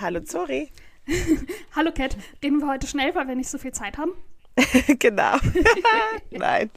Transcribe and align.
Hallo 0.00 0.20
Zori. 0.20 0.70
Hallo 1.76 1.92
Cat, 1.92 2.16
reden 2.42 2.58
wir 2.58 2.68
heute 2.68 2.86
schnell, 2.86 3.14
weil 3.14 3.28
wir 3.28 3.34
nicht 3.34 3.48
so 3.48 3.58
viel 3.58 3.72
Zeit 3.72 3.98
haben? 3.98 4.12
genau. 4.98 5.36
Nein. 6.30 6.70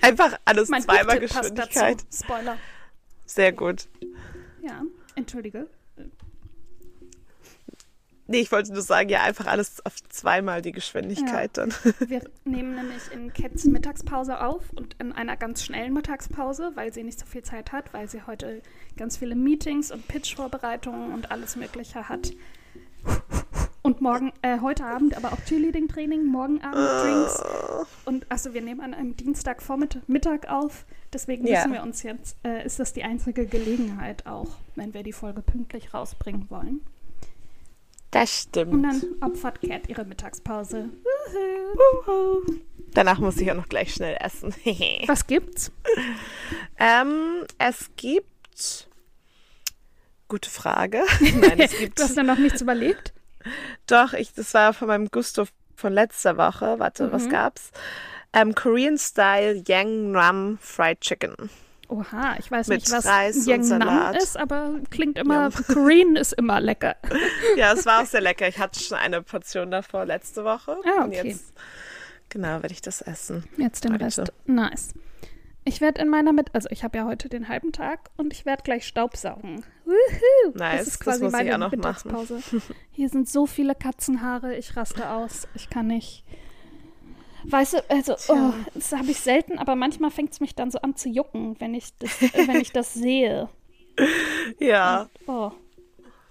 Einfach 0.00 0.38
alles 0.44 0.68
Mein 0.68 0.82
zweimal 0.82 1.20
Geschwindigkeit. 1.20 2.04
Spoiler. 2.12 2.58
Sehr 3.26 3.52
gut. 3.52 3.88
Ja, 4.62 4.82
entschuldige. 5.14 5.68
Nee, 8.32 8.40
ich 8.40 8.50
wollte 8.50 8.72
nur 8.72 8.80
sagen, 8.80 9.10
ja, 9.10 9.22
einfach 9.22 9.46
alles 9.46 9.84
auf 9.84 9.96
zweimal 10.08 10.62
die 10.62 10.72
Geschwindigkeit 10.72 11.50
dann. 11.58 11.70
Wir 12.00 12.22
nehmen 12.46 12.74
nämlich 12.74 13.02
in 13.12 13.30
Cats 13.34 13.64
Mittagspause 13.66 14.40
auf 14.42 14.70
und 14.74 14.96
in 14.98 15.12
einer 15.12 15.36
ganz 15.36 15.62
schnellen 15.62 15.92
Mittagspause, 15.92 16.72
weil 16.74 16.94
sie 16.94 17.02
nicht 17.04 17.20
so 17.20 17.26
viel 17.26 17.42
Zeit 17.42 17.72
hat, 17.72 17.92
weil 17.92 18.08
sie 18.08 18.22
heute 18.26 18.62
ganz 18.96 19.18
viele 19.18 19.34
Meetings 19.34 19.92
und 19.92 20.08
Pitch-Vorbereitungen 20.08 21.12
und 21.12 21.30
alles 21.30 21.56
Mögliche 21.56 22.08
hat. 22.08 22.32
Und 23.82 24.00
morgen, 24.00 24.32
äh, 24.40 24.60
heute 24.60 24.86
Abend 24.86 25.14
aber 25.14 25.34
auch 25.34 25.40
Cheerleading-Training, 25.44 26.24
morgen 26.24 26.62
Abend 26.62 26.88
Drinks. 27.02 27.42
Und 28.06 28.24
achso, 28.30 28.54
wir 28.54 28.62
nehmen 28.62 28.80
an 28.80 28.94
einem 28.94 29.14
Dienstagvormittag 29.14 30.00
Mittag 30.06 30.48
auf. 30.48 30.86
Deswegen 31.12 31.46
Ja. 31.46 31.58
müssen 31.58 31.72
wir 31.74 31.82
uns 31.82 32.02
jetzt, 32.02 32.38
äh, 32.44 32.64
ist 32.64 32.78
das 32.78 32.94
die 32.94 33.02
einzige 33.02 33.44
Gelegenheit 33.44 34.24
auch, 34.26 34.56
wenn 34.74 34.94
wir 34.94 35.02
die 35.02 35.12
Folge 35.12 35.42
pünktlich 35.42 35.92
rausbringen 35.92 36.48
wollen. 36.48 36.80
Das 38.12 38.44
Und 38.46 38.50
stimmt. 38.50 38.84
dann 38.84 39.02
opfert 39.22 39.60
Cat 39.62 39.88
ihre 39.88 40.04
Mittagspause. 40.04 40.90
Danach 42.94 43.18
muss 43.18 43.38
ich 43.38 43.50
auch 43.50 43.56
noch 43.56 43.68
gleich 43.68 43.94
schnell 43.94 44.16
essen. 44.20 44.54
Was 45.06 45.26
gibt's? 45.26 45.72
ähm, 46.78 47.44
es 47.58 47.90
gibt. 47.96 48.88
Gute 50.28 50.50
Frage. 50.50 51.02
Nein, 51.20 51.58
es 51.60 51.72
gibt. 51.78 51.98
Du 51.98 52.04
hast 52.04 52.16
dann 52.16 52.26
noch 52.26 52.38
nichts 52.38 52.60
überlegt? 52.60 53.12
Doch, 53.86 54.12
ich, 54.12 54.32
das 54.34 54.54
war 54.54 54.72
von 54.72 54.88
meinem 54.88 55.08
Gusto 55.08 55.46
von 55.74 55.92
letzter 55.92 56.36
Woche. 56.36 56.78
Warte, 56.78 57.08
Mhm. 57.08 57.12
was 57.12 57.28
gab's? 57.28 57.70
Ähm, 58.34 58.54
Korean 58.54 58.96
Style 58.98 59.62
Yang 59.66 60.10
Nam 60.12 60.58
Fried 60.60 61.00
Chicken. 61.00 61.34
Oha, 61.92 62.36
ich 62.38 62.50
weiß 62.50 62.68
nicht, 62.68 62.90
was 62.90 63.04
Reis 63.04 63.36
und 63.36 63.46
Yang 63.46 63.68
Nam 63.68 63.80
Salat. 63.82 64.22
ist, 64.22 64.38
aber 64.38 64.80
klingt 64.90 65.18
immer, 65.18 65.50
Korean 65.50 66.16
ist 66.16 66.32
immer 66.32 66.58
lecker. 66.58 66.96
Ja, 67.56 67.74
es 67.74 67.84
war 67.84 68.02
auch 68.02 68.06
sehr 68.06 68.22
lecker. 68.22 68.48
Ich 68.48 68.58
hatte 68.58 68.80
schon 68.80 68.96
eine 68.96 69.20
Portion 69.20 69.70
davor 69.70 70.06
letzte 70.06 70.42
Woche. 70.42 70.78
Ah, 70.86 71.04
Und 71.04 71.08
okay. 71.10 71.28
jetzt, 71.28 71.52
genau, 72.30 72.62
werde 72.62 72.72
ich 72.72 72.80
das 72.80 73.02
essen. 73.02 73.44
Jetzt 73.58 73.84
den 73.84 73.92
Heute. 73.92 74.04
Rest. 74.06 74.32
Nice. 74.46 74.94
Ich 75.64 75.82
werde 75.82 76.00
in 76.00 76.08
meiner 76.08 76.32
Mit... 76.32 76.54
Also 76.54 76.68
ich 76.70 76.82
habe 76.82 76.96
ja 76.96 77.04
heute 77.04 77.28
den 77.28 77.48
halben 77.48 77.72
Tag 77.72 78.10
und 78.16 78.32
ich 78.32 78.46
werde 78.46 78.62
gleich 78.62 78.86
Staubsaugen. 78.86 79.64
Woohoo! 79.84 80.52
Nice, 80.54 80.78
das 80.78 80.86
ist 80.88 80.96
das 80.96 81.00
quasi 81.00 81.26
ich 81.26 81.32
meine 81.32 81.58
machen. 81.58 81.76
Mittagspause. 81.76 82.40
Hier 82.90 83.08
sind 83.10 83.28
so 83.28 83.46
viele 83.46 83.74
Katzenhaare, 83.74 84.56
ich 84.56 84.76
raste 84.76 85.10
aus. 85.10 85.46
Ich 85.54 85.68
kann 85.68 85.88
nicht... 85.88 86.24
Weißt 87.44 87.74
du, 87.74 87.90
also, 87.90 88.14
oh, 88.28 88.52
das 88.74 88.92
habe 88.92 89.10
ich 89.10 89.18
selten, 89.20 89.58
aber 89.58 89.74
manchmal 89.76 90.10
fängt 90.10 90.32
es 90.32 90.40
mich 90.40 90.54
dann 90.54 90.70
so 90.70 90.78
an 90.80 90.96
zu 90.96 91.08
jucken, 91.08 91.56
wenn 91.60 91.74
ich 91.74 91.96
das, 91.98 92.20
wenn 92.20 92.60
ich 92.60 92.72
das 92.72 92.94
sehe. 92.94 93.48
Ja, 94.58 95.08
Oh. 95.26 95.50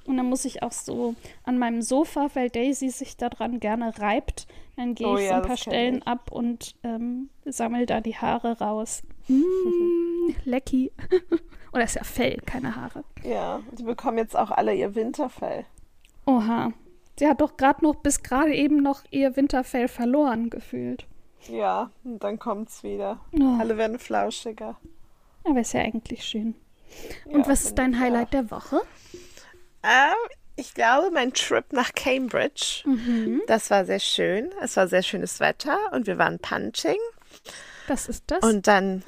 Und 0.07 0.17
dann 0.17 0.25
muss 0.25 0.45
ich 0.45 0.63
auch 0.63 0.71
so 0.71 1.13
an 1.43 1.59
meinem 1.59 1.83
Sofa, 1.83 2.29
weil 2.33 2.49
Daisy 2.49 2.89
sich 2.89 3.17
daran 3.17 3.59
gerne 3.59 3.99
reibt, 3.99 4.47
dann 4.75 4.95
gehe 4.95 5.07
Oh 5.07 5.15
ich 5.17 5.25
ja, 5.25 5.29
so 5.29 5.35
ein 5.35 5.41
paar 5.43 5.57
Stellen 5.57 5.97
ich. 5.97 6.07
ab 6.07 6.31
und 6.31 6.73
ähm, 6.83 7.29
sammel 7.45 7.85
da 7.85 8.01
die 8.01 8.17
Haare 8.17 8.57
raus. 8.59 9.03
Mm, 9.27 10.31
lecky. 10.43 10.91
Oder 11.71 11.83
ist 11.83 11.95
ja 11.95 12.03
Fell, 12.03 12.37
keine 12.45 12.75
Haare. 12.75 13.03
ja. 13.23 13.61
Die 13.73 13.83
bekommen 13.83 14.17
jetzt 14.17 14.35
auch 14.35 14.49
alle 14.49 14.73
ihr 14.73 14.95
Winterfell. 14.95 15.65
Oha. 16.25 16.73
Sie 17.21 17.27
hat 17.27 17.39
doch 17.39 17.55
gerade 17.55 17.83
noch, 17.85 17.97
bis 17.97 18.23
gerade 18.23 18.51
eben 18.51 18.81
noch 18.81 19.03
ihr 19.11 19.35
Winterfell 19.35 19.87
verloren 19.87 20.49
gefühlt. 20.49 21.05
Ja, 21.47 21.91
und 22.03 22.23
dann 22.23 22.39
kommt's 22.39 22.81
wieder. 22.81 23.19
Oh, 23.39 23.57
Alle 23.59 23.77
werden 23.77 23.99
flauschiger. 23.99 24.75
aber 25.43 25.59
ist 25.61 25.73
ja 25.73 25.81
eigentlich 25.81 26.23
schön. 26.23 26.55
Ja, 27.27 27.35
Und 27.35 27.47
was 27.47 27.63
ist 27.65 27.75
dein 27.77 27.99
Highlight 27.99 28.29
auch. 28.29 28.31
der 28.31 28.49
Woche? 28.49 28.81
Ähm, 29.83 30.15
ich 30.55 30.73
glaube, 30.73 31.11
mein 31.11 31.31
Trip 31.31 31.71
nach 31.73 31.93
Cambridge, 31.93 32.81
Mhm. 32.85 33.43
das 33.45 33.69
war 33.69 33.85
sehr 33.85 33.99
schön. 33.99 34.49
Es 34.59 34.75
war 34.75 34.87
sehr 34.87 35.03
schönes 35.03 35.39
Wetter 35.39 35.77
und 35.91 36.07
wir 36.07 36.17
waren 36.17 36.39
Punching 36.39 36.97
Was 37.87 38.09
ist 38.09 38.23
das? 38.31 38.43
und 38.43 38.65
dann 38.65 39.03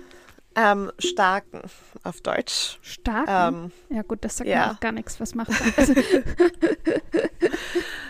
ähm, 0.55 0.91
Starken 0.99 1.61
auf 2.03 2.21
Deutsch. 2.21 2.79
Stark. 2.81 3.27
Ähm, 3.27 3.71
ja 3.89 4.01
gut, 4.03 4.23
das 4.23 4.37
sagt 4.37 4.49
ja. 4.49 4.67
mir 4.67 4.71
auch 4.73 4.79
gar 4.79 4.91
nichts. 4.91 5.19
Was 5.19 5.35
macht 5.35 5.49
das? 5.49 5.77
Also, 5.77 5.93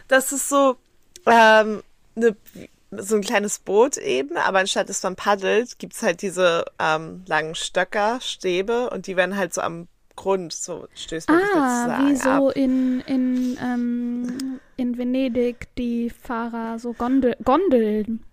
das 0.08 0.31
ist 0.31 0.50
so, 0.50 0.78
ähm, 1.26 1.84
ne, 2.16 2.36
so 2.92 3.16
ein 3.16 3.22
kleines 3.22 3.59
Boot 3.59 3.98
eben, 3.98 4.38
aber 4.38 4.59
anstatt 4.59 4.90
dass 4.90 5.02
man 5.04 5.16
paddelt, 5.16 5.80
gibt 5.80 5.94
es 5.94 6.04
halt 6.04 6.22
diese 6.22 6.66
ähm, 6.80 7.24
langen 7.28 7.56
Stöcker, 7.56 8.20
Stäbe 8.22 8.90
und 8.90 9.08
die 9.08 9.16
werden 9.16 9.36
halt 9.38 9.54
so 9.54 9.62
am 9.62 9.88
Grund, 10.16 10.54
so 10.54 10.88
stößt 10.94 11.28
man 11.28 11.40
sich 11.40 11.50
Ah, 11.56 11.86
sozusagen 11.86 12.10
wie 12.10 12.16
so 12.16 12.50
ab. 12.50 12.56
in, 12.56 13.00
in, 13.02 13.58
ähm, 13.62 14.60
in 14.78 14.98
Venedig 14.98 15.68
die 15.75 16.12
Fahrer 16.12 16.78
so 16.78 16.94
Gondel, 16.94 17.36
Gondeln. 17.44 18.24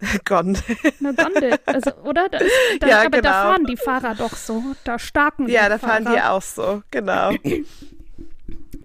Gott. 0.24 0.46
Eine 0.46 1.14
Gondel, 1.14 1.58
also, 1.66 1.92
oder? 2.04 2.28
Da 2.28 2.38
da, 2.80 2.86
Ja, 2.86 3.00
aber 3.00 3.10
da 3.10 3.18
genau. 3.20 3.30
fahren 3.32 3.64
die 3.66 3.76
Fahrer 3.76 4.14
doch 4.14 4.34
so. 4.36 4.62
Da 4.84 4.98
starken 4.98 5.48
Ja, 5.48 5.64
die 5.64 5.68
da 5.70 5.78
fahren 5.78 6.04
die 6.04 6.12
Fahrer. 6.12 6.32
auch 6.32 6.42
so, 6.42 6.82
genau. 6.90 7.32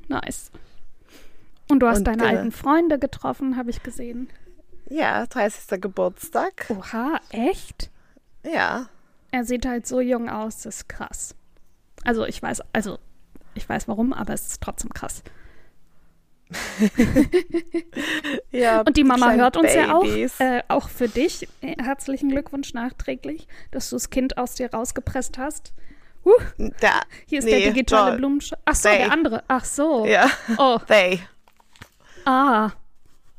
Nice. 0.07 0.51
Und 1.69 1.79
du 1.79 1.87
hast 1.87 1.99
Und, 1.99 2.03
deine 2.05 2.23
äh, 2.23 2.27
alten 2.27 2.51
Freunde 2.51 2.99
getroffen, 2.99 3.57
habe 3.57 3.69
ich 3.71 3.81
gesehen. 3.81 4.29
Ja, 4.89 5.25
30. 5.25 5.81
Geburtstag. 5.81 6.67
Oha, 6.69 7.19
echt? 7.31 7.89
Ja. 8.43 8.87
Er 9.31 9.43
sieht 9.45 9.65
halt 9.65 9.87
so 9.87 9.99
jung 9.99 10.29
aus, 10.29 10.61
das 10.61 10.75
ist 10.77 10.89
krass. 10.89 11.35
Also 12.03 12.25
ich 12.25 12.41
weiß, 12.41 12.61
also 12.71 12.99
ich 13.55 13.67
weiß 13.67 13.87
warum, 13.87 14.13
aber 14.13 14.33
es 14.33 14.45
ist 14.47 14.61
trotzdem 14.61 14.91
krass. 14.93 15.23
ja 18.51 18.81
Und 18.81 18.97
die 18.97 19.03
Mama 19.03 19.31
hört 19.33 19.57
uns 19.57 19.73
ja 19.73 19.95
auch. 19.95 20.03
Babys. 20.03 20.39
Äh, 20.39 20.61
auch 20.67 20.89
für 20.89 21.07
dich. 21.07 21.47
äh, 21.61 21.75
Herzlichen 21.81 22.29
Glückwunsch 22.29 22.73
nachträglich, 22.73 23.47
dass 23.71 23.89
du 23.89 23.95
das 23.95 24.09
Kind 24.09 24.37
aus 24.37 24.55
dir 24.55 24.71
rausgepresst 24.73 25.37
hast. 25.37 25.73
Uh, 26.25 26.33
Da, 26.79 27.01
hier 27.27 27.39
ist 27.39 27.45
nee, 27.45 27.51
der 27.61 27.71
digitale. 27.71 28.17
Blumenschau. 28.17 28.57
Ach 28.65 28.75
so, 28.75 28.89
They. 28.89 28.97
der 28.97 29.11
andere. 29.11 29.43
Ach 29.47 29.63
so. 29.65 30.05
Ja, 30.05 30.29
Oh, 30.57 30.79
they. 30.87 31.19
ah. 32.25 32.71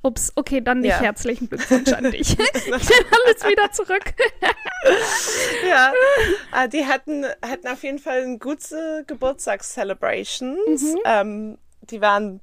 Ups, 0.03 0.31
okay, 0.37 0.61
dann 0.61 0.81
nicht 0.81 0.91
Ja. 0.91 1.00
herzlichen 1.00 1.49
Glückwunsch 1.49 1.93
an 1.93 2.05
dich. 2.12 2.31
ich 2.55 2.65
nehme 2.69 3.06
alles 3.25 3.44
wieder 3.44 3.71
zurück. 3.73 4.05
Ja, 5.69 5.93
ah, 6.53 6.69
die 6.69 6.87
hatten, 6.87 7.25
hatten 7.44 7.67
auf 7.67 7.83
jeden 7.83 7.99
Fall 7.99 8.23
eine 8.23 8.38
gute 8.38 9.03
Geburtstagscelebrations. 9.09 10.83
Mhm. 10.83 10.99
Ähm, 11.05 11.59
die 11.91 12.01
waren 12.01 12.41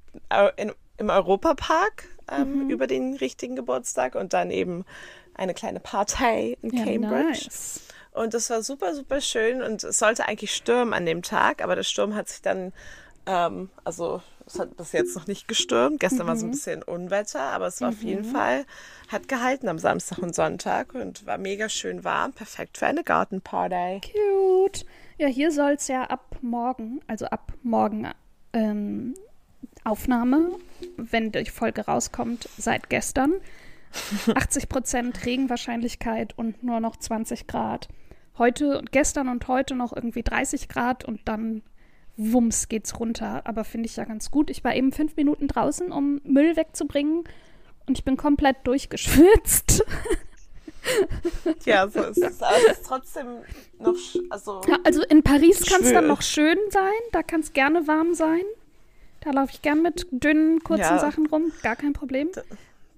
in, 0.58 0.72
im 0.98 1.10
Europapark 1.10 2.06
ähm, 2.32 2.70
über 2.70 2.88
den 2.88 3.16
richtigen 3.16 3.56
Geburtstag 3.56 4.16
und 4.16 4.34
dann 4.34 4.52
eben 4.52 4.86
eine 5.36 5.54
kleine 5.54 5.80
Partei 5.80 6.58
in 6.62 6.76
Ja, 6.76 6.84
Cambridge. 6.84 7.46
nice. 7.48 7.82
Und 8.12 8.34
das 8.36 8.50
war 8.50 8.62
super, 8.62 8.94
super 8.94 9.22
schön 9.22 9.64
und 9.64 9.84
es 9.84 9.98
sollte 9.98 10.28
eigentlich 10.28 10.54
stürmen 10.56 10.94
an 10.94 11.06
dem 11.06 11.24
Tag, 11.24 11.64
aber 11.64 11.76
der 11.76 11.84
Sturm 11.84 12.14
hat 12.14 12.30
sich 12.30 12.44
dann, 12.44 12.72
ähm, 13.26 13.70
also 13.84 14.22
es 14.46 14.60
hat 14.60 14.78
bis 14.78 14.92
jetzt 14.92 15.16
noch 15.16 15.26
nicht 15.26 15.48
gestürmt. 15.48 16.00
Gestern 16.00 16.28
war 16.28 16.36
so 16.36 16.46
ein 16.46 16.52
bisschen 16.52 16.84
Unwetter, 16.84 17.40
aber 17.42 17.68
es 17.68 17.82
war 17.82 17.90
auf 17.90 18.04
jeden 18.04 18.26
Fall, 18.26 18.66
hat 19.08 19.28
gehalten 19.28 19.68
am 19.68 19.80
Samstag 19.80 20.20
und 20.20 20.36
Sonntag 20.36 20.94
und 20.94 21.26
war 21.26 21.38
mega 21.38 21.70
schön 21.70 22.04
warm, 22.04 22.34
perfekt 22.34 22.78
für 22.78 22.86
eine 22.86 23.04
Gartenparty. 23.04 24.02
Cute. 24.02 24.86
Ja, 25.18 25.28
hier 25.28 25.52
soll 25.52 25.72
es 25.72 25.88
ja 25.88 26.04
ab 26.04 26.36
morgen, 26.42 27.02
also 27.08 27.26
ab 27.26 27.54
morgen 27.64 28.12
ähm, 28.52 29.16
Aufnahme, 29.84 30.52
wenn 30.98 31.32
die 31.32 31.46
Folge 31.46 31.86
rauskommt, 31.86 32.50
seit 32.58 32.90
gestern. 32.90 33.34
80% 34.28 35.26
Regenwahrscheinlichkeit 35.26 36.38
und 36.38 36.64
nur 36.64 36.80
noch 36.80 36.98
20 36.98 37.48
Grad. 37.48 37.90
Heute 38.38 38.80
und 38.80 38.92
gestern 38.92 39.30
und 39.30 39.48
heute 39.48 39.76
noch 39.76 39.96
irgendwie 39.96 40.24
30 40.24 40.68
Grad 40.68 41.06
und 41.06 41.22
dann 41.26 41.62
wumms 42.18 42.70
geht's 42.70 43.00
runter. 43.00 43.42
Aber 43.46 43.64
finde 43.64 43.88
ich 43.88 43.96
ja 43.96 44.06
ganz 44.06 44.32
gut. 44.32 44.50
Ich 44.50 44.64
war 44.64 44.76
eben 44.76 44.92
fünf 44.92 45.16
Minuten 45.16 45.48
draußen, 45.48 45.92
um 45.92 46.22
Müll 46.24 46.56
wegzubringen 46.56 47.24
und 47.86 47.98
ich 47.98 48.04
bin 48.04 48.18
komplett 48.18 48.58
durchgeschwitzt. 48.66 49.86
Ja, 51.66 51.88
so 51.88 52.02
ist 52.02 52.18
es. 52.18 52.42
Aber 52.42 52.58
es 52.58 52.80
ist 52.80 52.86
trotzdem 52.86 53.28
noch, 53.80 53.96
also 54.30 54.62
Ja, 54.68 54.78
also 54.84 55.02
in 55.04 55.24
Paris 55.24 55.66
kann 55.66 55.82
es 55.82 55.94
dann 55.94 56.08
noch 56.08 56.22
schön 56.22 56.58
sein. 56.70 56.92
Da 57.14 57.24
kann 57.24 57.40
es 57.40 57.54
gerne 57.54 57.88
warm 57.88 58.14
sein. 58.14 58.42
Da 59.24 59.32
laufe 59.32 59.52
ich 59.54 59.62
gern 59.62 59.82
mit 59.82 60.08
dünnen, 60.12 60.60
kurzen 60.64 60.82
Ja. 60.82 61.00
Sachen 61.00 61.26
rum. 61.28 61.52
Gar 61.62 61.76
kein 61.76 61.94
Problem. 61.94 62.30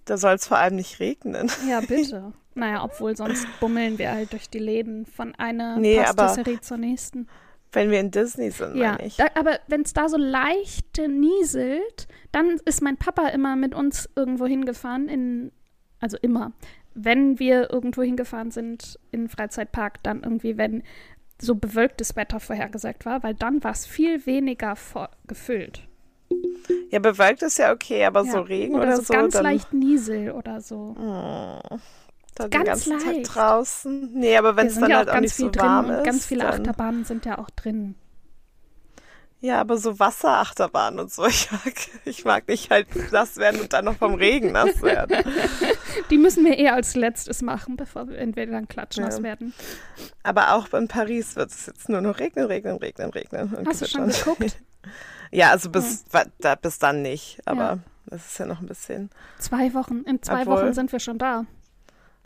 Da 0.05 0.17
soll 0.17 0.33
es 0.35 0.47
vor 0.47 0.57
allem 0.57 0.75
nicht 0.75 0.99
regnen. 0.99 1.49
Ja, 1.69 1.79
bitte. 1.87 2.33
naja, 2.55 2.83
obwohl 2.83 3.15
sonst 3.15 3.47
bummeln 3.59 3.97
wir 3.97 4.11
halt 4.11 4.33
durch 4.33 4.49
die 4.49 4.59
Läden 4.59 5.05
von 5.05 5.35
einer 5.35 5.77
Nee, 5.77 6.01
Pastisserie 6.01 6.61
zur 6.61 6.77
nächsten. 6.77 7.27
Wenn 7.71 7.91
wir 7.91 7.99
in 7.99 8.09
Disney 8.11 8.51
sind, 8.51 8.75
Ja, 8.77 8.93
meine 8.93 9.05
ich. 9.07 9.17
da, 9.17 9.25
aber 9.35 9.59
wenn 9.67 9.81
es 9.81 9.91
da 9.93 10.07
so 10.07 10.17
leicht 10.17 10.97
nieselt, 11.07 12.07
dann 12.31 12.57
ist 12.65 12.81
mein 12.81 12.95
Papa 12.97 13.27
immer 13.29 13.55
mit 13.55 13.75
uns 13.75 14.09
irgendwo 14.15 14.45
hingefahren, 14.45 15.09
in, 15.09 15.51
also 15.99 16.17
immer. 16.21 16.53
Wenn 16.93 17.37
wir 17.39 17.69
irgendwo 17.71 18.01
hingefahren 18.03 18.51
sind 18.51 18.97
in 19.11 19.23
den 19.23 19.29
Freizeitpark, 19.29 20.01
dann 20.03 20.23
irgendwie, 20.23 20.57
wenn 20.57 20.83
so 21.41 21.55
bewölktes 21.55 22.15
Wetter 22.15 22.39
vorhergesagt 22.39 23.05
war, 23.05 23.21
weil 23.23 23.33
dann 23.33 23.61
war 23.63 23.71
es 23.71 23.85
viel 23.85 24.25
weniger 24.25 24.75
gefüllt. 25.27 25.85
Ja, 26.89 26.99
bewölkt 26.99 27.41
ist 27.41 27.57
ja 27.57 27.71
okay, 27.71 28.05
aber 28.05 28.23
Ja. 28.25 28.31
so 28.31 28.39
Regen 28.41 28.75
oder 28.75 28.83
oder, 28.83 28.95
so, 28.97 29.03
so, 29.03 29.13
ganz 29.13 29.33
dann, 29.33 29.43
leicht 29.43 29.73
Niesel 29.73 30.31
oder 30.31 30.61
so. 30.61 30.95
Oh, 30.97 31.77
dann 32.35 32.49
Ganz 32.49 32.83
den 32.83 32.93
ganzen 32.93 33.09
leicht. 33.13 33.25
Tag 33.33 33.33
draußen. 33.35 34.11
Nee, 34.13 34.37
aber 34.37 34.55
wenn 34.55 34.67
es 34.67 34.75
dann 34.79 34.89
ja 34.89 34.97
halt 34.97 35.07
auch 35.07 35.11
auch 35.11 35.15
ganz 35.15 35.23
nicht 35.23 35.35
viel 35.35 35.53
so 35.53 35.61
warm 35.61 35.89
ist. 35.89 36.03
ganz 36.03 36.25
viele 36.25 36.43
dann, 36.43 36.53
Achterbahnen 36.53 37.05
sind 37.05 37.25
ja 37.25 37.37
auch 37.37 37.49
drin. 37.49 37.95
Ja, 39.41 39.59
aber 39.61 39.77
so 39.77 39.99
Wasserachterbahnen 39.99 40.99
und 40.99 41.11
so. 41.13 41.25
Ich 41.27 41.51
mag, 41.51 41.73
ich 42.05 42.25
mag 42.25 42.47
nicht 42.47 42.71
halt 42.71 42.87
nass 43.11 43.37
werden 43.37 43.61
und 43.61 43.73
dann 43.73 43.85
noch 43.85 43.95
vom 43.97 44.15
Regen 44.15 44.51
nass 44.53 44.81
werden. 44.81 45.17
Die 46.09 46.17
müssen 46.17 46.43
wir 46.45 46.57
eher 46.57 46.73
als 46.73 46.95
letztes 46.95 47.41
machen, 47.41 47.75
bevor 47.77 48.07
wir 48.09 48.17
entweder 48.17 48.51
dann 48.53 48.67
klatschnass 48.67 49.17
Ja. 49.17 49.23
werden. 49.23 49.53
Aber 50.23 50.53
auch 50.55 50.73
in 50.73 50.87
Paris 50.87 51.35
wird 51.35 51.51
es 51.51 51.67
jetzt 51.67 51.89
nur 51.89 52.01
noch 52.01 52.17
regnen, 52.19 52.45
regnen, 52.45 52.77
regnen, 52.77 53.11
regnen. 53.11 53.55
Hast 53.67 53.81
du 53.81 53.85
schon 53.87 54.07
geguckt? 54.09 54.57
Ja, 55.31 55.51
also 55.51 55.69
bis, 55.69 56.05
da, 56.39 56.55
bis 56.55 56.79
dann 56.79 57.01
nicht. 57.01 57.39
Aber 57.45 57.61
Ja. 57.61 57.77
das 58.07 58.25
ist 58.27 58.37
ja 58.39 58.45
noch 58.45 58.61
ein 58.61 58.67
bisschen. 58.67 59.09
Zwei 59.39 59.73
Wochen. 59.73 60.01
In 60.03 60.21
zwei 60.21 60.41
Obwohl- 60.41 60.57
Wochen 60.63 60.73
sind 60.73 60.91
wir 60.91 60.99
schon 60.99 61.17
da. 61.17 61.45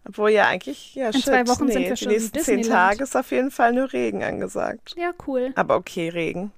Obwohl 0.07 0.29
ja 0.31 0.45
eigentlich, 0.47 0.95
ja, 0.95 1.07
In 1.07 1.13
shit, 1.13 1.25
zwei 1.25 1.47
Wochen 1.47 1.65
nee, 1.65 1.73
sind 1.73 1.81
wir 1.83 1.89
die 1.94 1.97
schon 1.97 2.11
in 2.11 2.17
nächsten 2.19 2.39
zehn. 2.39 2.61
Tage 2.63 3.03
ist 3.03 3.15
auf 3.17 3.31
jeden 3.31 3.51
Fall 3.51 3.73
nur 3.73 3.91
Regen 3.91 4.23
angesagt. 4.23 4.95
Ja, 4.97 5.11
cool. 5.27 5.51
Aber 5.56 5.75
okay, 5.75 6.09
Regen. 6.09 6.51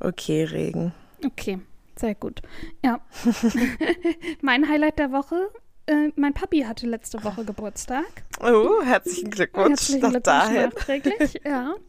Okay, 0.00 0.44
Regen. 0.44 0.92
Okay, 1.24 1.58
sehr 1.96 2.14
gut. 2.14 2.40
Ja. 2.82 3.00
mein 4.42 4.68
Highlight 4.68 4.98
der 4.98 5.12
Woche. 5.12 5.48
Äh, 5.86 6.10
mein 6.16 6.32
Papi 6.32 6.62
hatte 6.62 6.86
letzte 6.86 7.22
Woche 7.24 7.44
Geburtstag. 7.44 8.04
Oh, 8.40 8.82
herzlichen 8.82 9.30
Glückwunsch 9.30 9.68
Herzlichen 9.68 10.00
Glückwunsch 10.00 10.22
dahin. 10.24 10.62
nachträglich, 10.70 11.40
ja. 11.44 11.74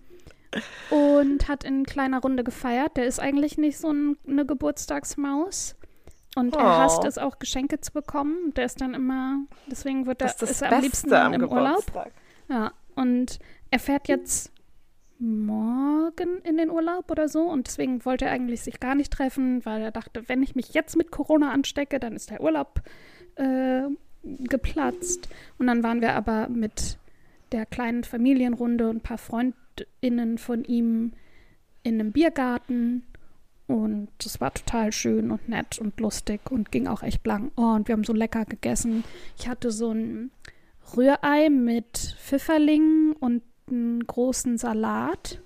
Und 0.89 1.47
hat 1.47 1.63
in 1.63 1.85
kleiner 1.85 2.21
Runde 2.21 2.43
gefeiert. 2.43 2.97
Der 2.97 3.05
ist 3.05 3.19
eigentlich 3.19 3.57
nicht 3.57 3.77
so 3.77 3.91
ein, 3.91 4.17
eine 4.27 4.45
Geburtstagsmaus. 4.45 5.75
Und 6.35 6.55
er 6.55 6.61
Oh. 6.63 6.67
hasst 6.67 7.03
es 7.05 7.17
auch, 7.17 7.39
Geschenke 7.39 7.79
zu 7.79 7.91
bekommen. 7.93 8.53
Der 8.55 8.65
ist 8.65 8.81
dann 8.81 8.93
immer, 8.93 9.39
deswegen 9.67 10.05
wird 10.05 10.21
er, 10.21 10.27
Das 10.27 10.33
ist 10.35 10.41
das 10.41 10.51
ist 10.51 10.61
er 10.63 10.73
am 10.73 10.81
liebsten 10.81 11.13
am 11.13 11.33
im 11.33 11.41
Urlaub. 11.43 11.85
Geburtstag. 11.85 12.11
Ja, 12.49 12.71
und 12.95 13.39
er 13.71 13.79
fährt 13.79 14.07
jetzt 14.07 14.51
morgen 15.17 16.39
in 16.43 16.57
den 16.57 16.69
Urlaub 16.69 17.09
oder 17.09 17.27
so 17.29 17.43
und 17.43 17.67
deswegen 17.67 18.03
wollte 18.05 18.25
er 18.25 18.31
eigentlich 18.31 18.61
sich 18.61 18.79
gar 18.79 18.95
nicht 18.95 19.13
treffen, 19.13 19.65
weil 19.65 19.81
er 19.81 19.91
dachte, 19.91 20.27
wenn 20.27 20.43
ich 20.43 20.55
mich 20.55 20.73
jetzt 20.73 20.97
mit 20.97 21.09
Corona 21.11 21.51
anstecke, 21.51 21.99
dann 21.99 22.13
ist 22.15 22.29
der 22.31 22.41
Urlaub 22.41 22.81
äh, 23.35 23.83
geplatzt. 24.23 25.29
Und 25.57 25.67
dann 25.67 25.83
waren 25.83 26.01
wir 26.01 26.13
aber 26.15 26.49
mit 26.49 26.97
der 27.51 27.65
kleinen 27.65 28.03
Familienrunde 28.03 28.89
und 28.89 28.97
ein 28.97 29.01
paar 29.01 29.17
FreundInnen 29.75 30.37
von 30.37 30.63
ihm 30.63 31.11
in 31.83 31.99
einem 31.99 32.11
Biergarten 32.11 33.03
und 33.67 34.09
es 34.23 34.39
war 34.39 34.53
total 34.53 34.91
schön 34.91 35.31
und 35.31 35.49
nett 35.49 35.79
und 35.79 35.99
lustig 35.99 36.51
und 36.51 36.71
ging 36.71 36.87
auch 36.87 37.03
echt 37.03 37.25
lang. 37.25 37.51
Oh, 37.55 37.73
und 37.73 37.87
wir 37.87 37.93
haben 37.93 38.03
so 38.03 38.13
lecker 38.13 38.45
gegessen. 38.45 39.03
Ich 39.39 39.47
hatte 39.47 39.71
so 39.71 39.91
ein 39.91 40.31
Rührei 40.95 41.49
mit 41.49 42.15
Pfifferlingen 42.19 43.13
und 43.13 43.41
einen 43.69 44.05
großen 44.05 44.57
Salat. 44.59 45.41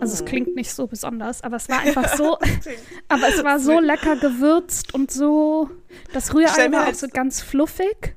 Also 0.00 0.14
es 0.14 0.22
Mhm. 0.22 0.26
klingt 0.26 0.56
nicht 0.56 0.72
so 0.72 0.86
besonders, 0.88 1.42
aber 1.42 1.56
es 1.56 1.68
war 1.68 1.78
einfach 1.80 2.16
so, 2.16 2.36
aber 3.08 3.28
es 3.28 3.42
war 3.44 3.60
so 3.60 3.78
lecker 3.80 4.16
gewürzt 4.16 4.92
und 4.92 5.10
so, 5.10 5.70
das 6.12 6.34
Rührei 6.34 6.70
war 6.72 6.82
auch 6.82 6.86
halt 6.86 6.96
so 6.96 7.06
ganz 7.08 7.40
fluffig. 7.40 8.16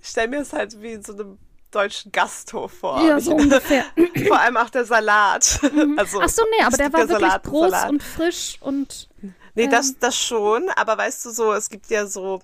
Ich 0.00 0.08
stelle 0.08 0.28
mir 0.28 0.40
es 0.40 0.52
halt 0.52 0.80
wie 0.82 0.92
in 0.92 1.02
so 1.02 1.12
einem 1.14 1.38
deutschen 1.70 2.12
Gasthof 2.12 2.72
vor. 2.72 3.00
Ja, 3.06 3.20
so 3.20 3.34
ungefähr. 3.36 3.84
Vor 4.26 4.38
allem 4.40 4.56
auch 4.56 4.70
der 4.70 4.84
Salat. 4.84 5.60
Also, 5.96 6.20
Ach 6.20 6.28
so, 6.28 6.42
nee, 6.58 6.64
aber 6.64 6.76
der 6.76 6.92
war 6.92 7.00
ja 7.00 7.08
wirklich 7.08 7.28
Salat 7.28 7.44
groß 7.44 7.70
Salat. 7.70 7.90
und 7.90 8.02
frisch 8.02 8.56
und 8.60 9.08
Nee, 9.54 9.64
ähm, 9.64 9.70
das, 9.70 9.98
das 9.98 10.16
schon, 10.16 10.68
aber 10.76 10.96
weißt 10.98 11.24
du 11.26 11.30
so, 11.30 11.52
es 11.52 11.68
gibt 11.68 11.88
ja 11.90 12.06
so 12.06 12.40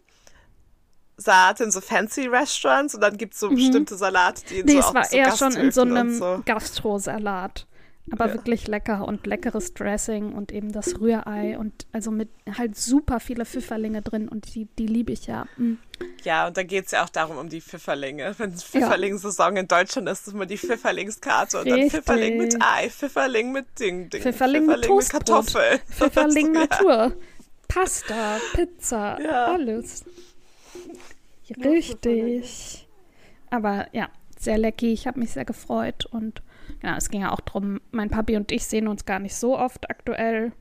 Salat 1.17 1.61
in 1.61 1.71
so 1.71 1.81
fancy 1.81 2.27
Restaurants 2.27 2.95
und 2.95 3.01
dann 3.01 3.17
gibt 3.17 3.35
es 3.35 3.41
so 3.41 3.49
bestimmte 3.49 3.97
Salate, 3.97 4.43
die 4.51 4.59
in 4.59 4.67
Mhm. 4.67 4.67
Nee, 4.67 4.73
so 4.75 4.79
es 4.81 4.85
auch 4.87 4.95
war 4.95 5.05
so 5.05 5.17
eher 5.17 5.37
schon 5.37 5.53
in 5.55 5.73
so 5.73 5.81
einem 5.83 6.19
So. 6.19 6.43
Gastrosalat. 6.45 7.67
Aber 8.13 8.29
Ja. 8.29 8.35
wirklich 8.35 8.69
lecker 8.69 9.07
und 9.09 9.27
leckeres 9.27 9.75
Dressing 9.75 10.33
und 10.33 10.53
eben 10.53 10.71
das 10.71 11.01
Rührei 11.01 11.59
und 11.59 11.87
also 11.93 12.13
mit 12.13 12.29
halt 12.57 12.77
super 12.77 13.19
viele 13.19 13.45
Pfifferlinge 13.45 14.01
drin 14.01 14.29
und 14.29 14.55
die, 14.55 14.69
die 14.79 14.87
liebe 14.87 15.11
ich 15.13 15.27
ja. 15.27 15.47
Mm. 15.57 15.75
Ja, 16.23 16.47
und 16.47 16.57
da 16.57 16.63
geht 16.63 16.87
es 16.87 16.93
ja 16.93 17.03
auch 17.05 17.09
darum, 17.09 17.37
um 17.37 17.49
die 17.49 17.61
Pfifferlinge. 17.61 18.33
Wenn 18.39 18.51
es 18.51 18.63
Pfifferlingssaison 18.63 19.57
in 19.57 19.67
Deutschland 19.67 20.09
ist, 20.09 20.29
ist 20.29 20.35
immer 20.35 20.47
die 20.47 20.57
Pfifferlingskarte 20.59 21.59
und 21.61 21.69
dann. 21.69 21.91
Pfifferling 21.91 22.39
mit 22.39 22.57
Ei, 22.61 22.89
Pfifferling 22.91 23.51
mit 23.51 23.67
Ding, 23.81 24.09
Ding, 24.09 24.23
Pfifferling 24.23 24.67
mit 24.67 24.85
Toastbrot. 24.85 25.27
Kartoffel. 25.27 25.79
Pfifferling. 25.91 26.53
Natur. 26.53 27.13
Pasta, 27.67 28.39
Pizza, 28.55 29.19
Ja. 29.21 29.47
alles. 29.47 30.05
Richtig. 31.65 32.87
Aber 33.51 33.87
ja, 33.93 34.09
sehr 34.39 34.59
lecky. 34.59 34.93
Ich 34.93 35.07
habe 35.07 35.19
mich 35.21 35.31
sehr 35.33 35.45
gefreut. 35.45 36.07
Und 36.07 36.43
genau, 36.81 36.97
es 36.97 37.09
ging 37.11 37.23
ja 37.23 37.33
auch 37.33 37.41
darum, 37.41 37.81
mein 37.91 38.11
Papi 38.11 38.37
und 38.37 38.53
ich 38.53 38.67
sehen 38.67 38.89
uns 38.89 39.05
gar 39.05 39.19
nicht 39.19 39.35
so 39.35 39.59
oft 39.59 39.91
aktuell. 39.91 40.53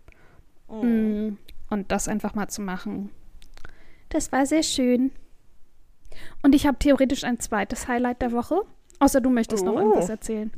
Mm, 0.67 1.37
Und 1.69 1.91
das 1.91 2.07
einfach 2.07 2.33
mal 2.35 2.47
zu 2.47 2.61
machen. 2.61 3.11
Das 4.09 4.31
war 4.31 4.45
sehr 4.45 4.63
schön. 4.63 5.11
Und 6.43 6.55
ich 6.55 6.65
habe 6.65 6.79
theoretisch 6.79 7.23
ein 7.23 7.39
zweites 7.39 7.87
Highlight 7.87 8.21
der 8.21 8.31
Woche. 8.31 8.61
Außer 8.99 9.19
du 9.21 9.29
möchtest 9.29 9.65
noch 9.65 9.73
Oh. 9.73 9.79
irgendwas 9.79 10.09
erzählen. 10.09 10.51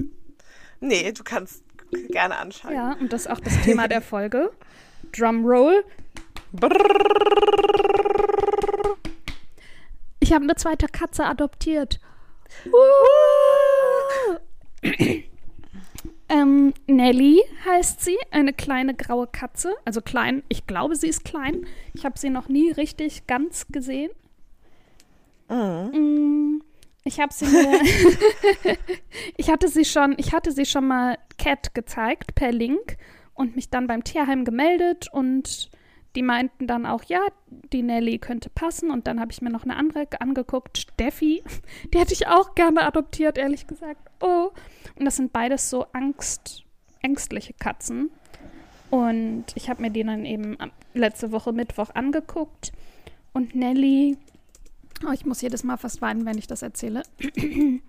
Nee, 0.79 1.11
du 1.11 1.23
kannst 1.23 1.63
gerne 2.09 2.37
anschalten. 2.37 2.77
Ja, 2.77 2.93
und 2.99 3.11
das 3.11 3.21
ist 3.21 3.31
auch 3.31 3.39
das 3.39 3.59
Thema 3.61 3.87
der 3.87 4.01
Folge. 4.13 4.51
Drumroll. 5.13 5.83
Ich 10.19 10.33
habe 10.33 10.43
eine 10.43 10.55
zweite 10.55 10.87
Katze 10.87 11.25
adoptiert. 11.25 11.99
ähm, 16.29 16.73
Nelly 16.87 17.41
heißt 17.65 18.01
sie, 18.03 18.17
eine 18.31 18.53
kleine 18.53 18.93
graue 18.93 19.27
Katze. 19.27 19.73
Also 19.85 20.01
klein, 20.01 20.43
ich 20.49 20.67
glaube, 20.67 20.95
sie 20.95 21.07
ist 21.07 21.23
klein. 21.23 21.65
Ich 21.93 22.05
habe 22.05 22.19
sie 22.19 22.29
noch 22.29 22.49
nie 22.49 22.71
richtig 22.71 23.27
ganz 23.27 23.67
gesehen. 23.69 24.11
Mm, 25.49 26.61
Ich 27.05 27.19
habe 27.19 27.33
sie 27.33 27.45
mir, 27.45 27.79
ich 29.37 29.49
hatte 29.49 29.69
sie 29.69 29.85
schon, 29.85 30.15
ich 30.17 30.33
hatte 30.33 30.51
sie 30.51 30.65
schon 30.65 30.87
mal 30.87 31.17
Cat 31.37 31.73
gezeigt 31.73 32.35
per 32.35 32.51
Link 32.51 32.97
und 33.33 33.55
mich 33.55 33.69
dann 33.69 33.87
beim 33.87 34.03
Tierheim 34.03 34.43
gemeldet 34.43 35.07
und 35.13 35.69
die 36.15 36.23
meinten 36.23 36.67
dann 36.67 36.85
auch, 36.85 37.03
ja, 37.03 37.21
die 37.71 37.83
Nelly 37.83 38.17
könnte 38.17 38.49
passen. 38.49 38.91
Und 38.91 39.07
dann 39.07 39.19
habe 39.19 39.31
ich 39.31 39.41
mir 39.41 39.49
noch 39.49 39.63
eine 39.63 39.75
andere 39.75 40.07
angeguckt, 40.19 40.77
Steffi, 40.77 41.43
die 41.93 41.99
hätte 41.99 42.13
ich 42.13 42.27
auch 42.27 42.55
gerne 42.55 42.83
adoptiert, 42.83 43.37
ehrlich 43.37 43.67
gesagt. 43.67 44.09
Oh, 44.19 44.51
und 44.95 45.05
das 45.05 45.17
sind 45.17 45.33
beides 45.33 45.69
so 45.69 45.85
Angst, 45.93 46.63
ängstliche 47.01 47.53
Katzen. 47.53 48.09
Und 48.89 49.45
ich 49.55 49.69
habe 49.69 49.81
mir 49.81 49.91
die 49.91 50.03
dann 50.03 50.25
eben 50.25 50.57
letzte 50.93 51.31
Woche 51.31 51.51
Mittwoch 51.51 51.89
angeguckt. 51.93 52.71
Und 53.33 53.53
Nelly, 53.53 54.17
oh, 55.05 55.11
ich 55.11 55.25
muss 55.25 55.41
jedes 55.41 55.63
Mal 55.63 55.77
fast 55.77 56.01
weinen, 56.01 56.25
wenn 56.25 56.37
ich 56.37 56.47
das 56.47 56.61
erzähle. 56.61 57.03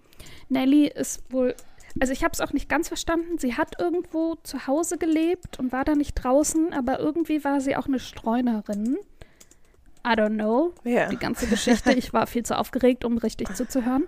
Nelly 0.49 0.89
ist 0.89 1.23
wohl, 1.33 1.55
also 2.01 2.13
ich 2.13 2.25
habe 2.25 2.33
es 2.33 2.41
auch 2.41 2.53
nicht 2.53 2.69
ganz 2.69 2.89
verstanden. 2.89 3.39
Sie 3.39 3.55
hat 3.55 3.81
irgendwo 3.81 4.37
zu 4.43 4.67
Hause 4.67 4.99
gelebt 4.99 5.59
und 5.59 5.73
war 5.73 5.85
da 5.85 5.95
nicht 5.95 6.15
draußen, 6.15 6.73
aber 6.73 6.99
irgendwie 6.99 7.45
war 7.45 7.61
sie 7.61 7.77
auch 7.77 7.87
eine 7.87 7.99
Streunerin. 7.99 8.99
I 10.07 10.11
don't 10.11 10.35
know. 10.35 10.73
Ja. 10.85 11.09
Die 11.09 11.17
ganze 11.17 11.47
Geschichte. 11.47 11.93
Ich 11.93 12.13
war 12.13 12.27
viel 12.27 12.45
zu 12.45 12.57
aufgeregt, 12.57 13.05
um 13.05 13.19
richtig 13.19 13.55
zuzuhören. 13.55 14.05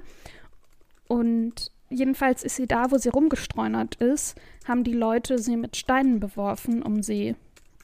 Und 1.08 1.72
jedenfalls 1.88 2.44
ist 2.44 2.56
sie 2.56 2.66
da, 2.66 2.90
wo 2.90 2.98
sie 2.98 3.08
rumgestreunert 3.08 3.96
ist, 3.96 4.40
haben 4.66 4.84
die 4.84 4.92
Leute 4.92 5.38
sie 5.38 5.56
mit 5.56 5.76
Steinen 5.76 6.20
beworfen, 6.20 6.82
um 6.82 7.02
sie 7.02 7.34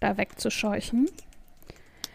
da 0.01 0.17
wegzuscheuchen. 0.17 1.11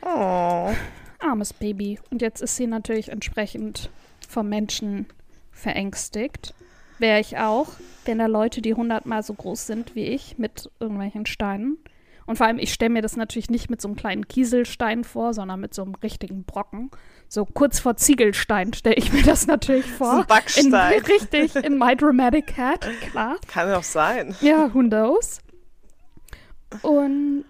Oh. 0.03 0.71
Armes 1.19 1.53
Baby. 1.53 1.99
Und 2.09 2.21
jetzt 2.21 2.41
ist 2.41 2.55
sie 2.55 2.67
natürlich 2.67 3.09
entsprechend 3.09 3.89
vom 4.27 4.49
Menschen 4.49 5.05
verängstigt. 5.51 6.53
Wäre 7.01 7.19
ich 7.19 7.39
auch, 7.39 7.69
wenn 8.05 8.19
da 8.19 8.27
Leute, 8.27 8.61
die 8.61 8.75
hundertmal 8.75 9.23
so 9.23 9.33
groß 9.33 9.65
sind 9.65 9.95
wie 9.95 10.05
ich, 10.05 10.37
mit 10.37 10.69
irgendwelchen 10.79 11.25
Steinen. 11.25 11.79
Und 12.27 12.37
vor 12.37 12.45
allem, 12.45 12.59
ich 12.59 12.71
stelle 12.71 12.91
mir 12.91 13.01
das 13.01 13.17
natürlich 13.17 13.49
nicht 13.49 13.71
mit 13.71 13.81
so 13.81 13.87
einem 13.87 13.97
kleinen 13.97 14.27
Kieselstein 14.27 15.03
vor, 15.03 15.33
sondern 15.33 15.59
mit 15.59 15.73
so 15.73 15.81
einem 15.81 15.95
richtigen 15.95 16.43
Brocken. 16.43 16.91
So 17.27 17.43
kurz 17.45 17.79
vor 17.79 17.97
Ziegelstein 17.97 18.73
stelle 18.73 18.97
ich 18.97 19.11
mir 19.11 19.23
das 19.23 19.47
natürlich 19.47 19.87
vor. 19.87 20.11
So 20.11 20.21
ein 20.21 20.27
Backstein. 20.27 20.93
In, 20.93 21.05
richtig, 21.05 21.55
in 21.55 21.79
My 21.79 21.95
Dramatic 21.95 22.47
Cat, 22.55 22.87
klar. 23.09 23.37
Kann 23.47 23.73
auch 23.73 23.81
sein. 23.81 24.35
Ja, 24.41 24.71
who 24.71 24.81
knows? 24.81 25.39
Und 26.83 27.45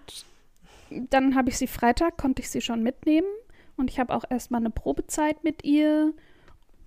dann 1.10 1.34
habe 1.34 1.50
ich 1.50 1.58
sie 1.58 1.66
Freitag, 1.66 2.16
konnte 2.16 2.40
ich 2.40 2.48
sie 2.48 2.62
schon 2.62 2.82
mitnehmen. 2.82 3.28
Und 3.76 3.90
ich 3.90 4.00
habe 4.00 4.14
auch 4.14 4.24
erstmal 4.30 4.62
eine 4.62 4.70
Probezeit 4.70 5.44
mit 5.44 5.62
ihr. 5.62 6.14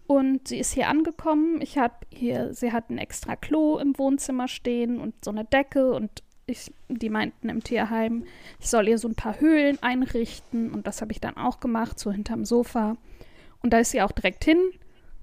Und 0.07 0.47
sie 0.49 0.59
ist 0.59 0.73
hier 0.73 0.87
angekommen. 0.87 1.61
Ich 1.61 1.77
habe 1.77 1.95
hier, 2.13 2.53
sie 2.53 2.71
hat 2.71 2.89
ein 2.89 2.97
extra 2.97 3.35
Klo 3.35 3.79
im 3.79 3.97
Wohnzimmer 3.97 4.47
stehen 4.47 4.99
und 4.99 5.15
so 5.23 5.31
eine 5.31 5.45
Decke. 5.45 5.93
Und 5.93 6.23
ich, 6.45 6.71
die 6.89 7.09
meinten 7.09 7.49
im 7.49 7.63
Tierheim, 7.63 8.25
ich 8.59 8.69
soll 8.69 8.87
ihr 8.87 8.99
so 8.99 9.07
ein 9.07 9.15
paar 9.15 9.39
Höhlen 9.39 9.81
einrichten. 9.81 10.71
Und 10.71 10.85
das 10.85 11.01
habe 11.01 11.11
ich 11.11 11.19
dann 11.21 11.37
auch 11.37 11.59
gemacht, 11.59 11.99
so 11.99 12.11
hinterm 12.11 12.45
Sofa. 12.45 12.97
Und 13.63 13.73
da 13.73 13.79
ist 13.79 13.91
sie 13.91 14.01
auch 14.01 14.11
direkt 14.11 14.45
hin. 14.45 14.59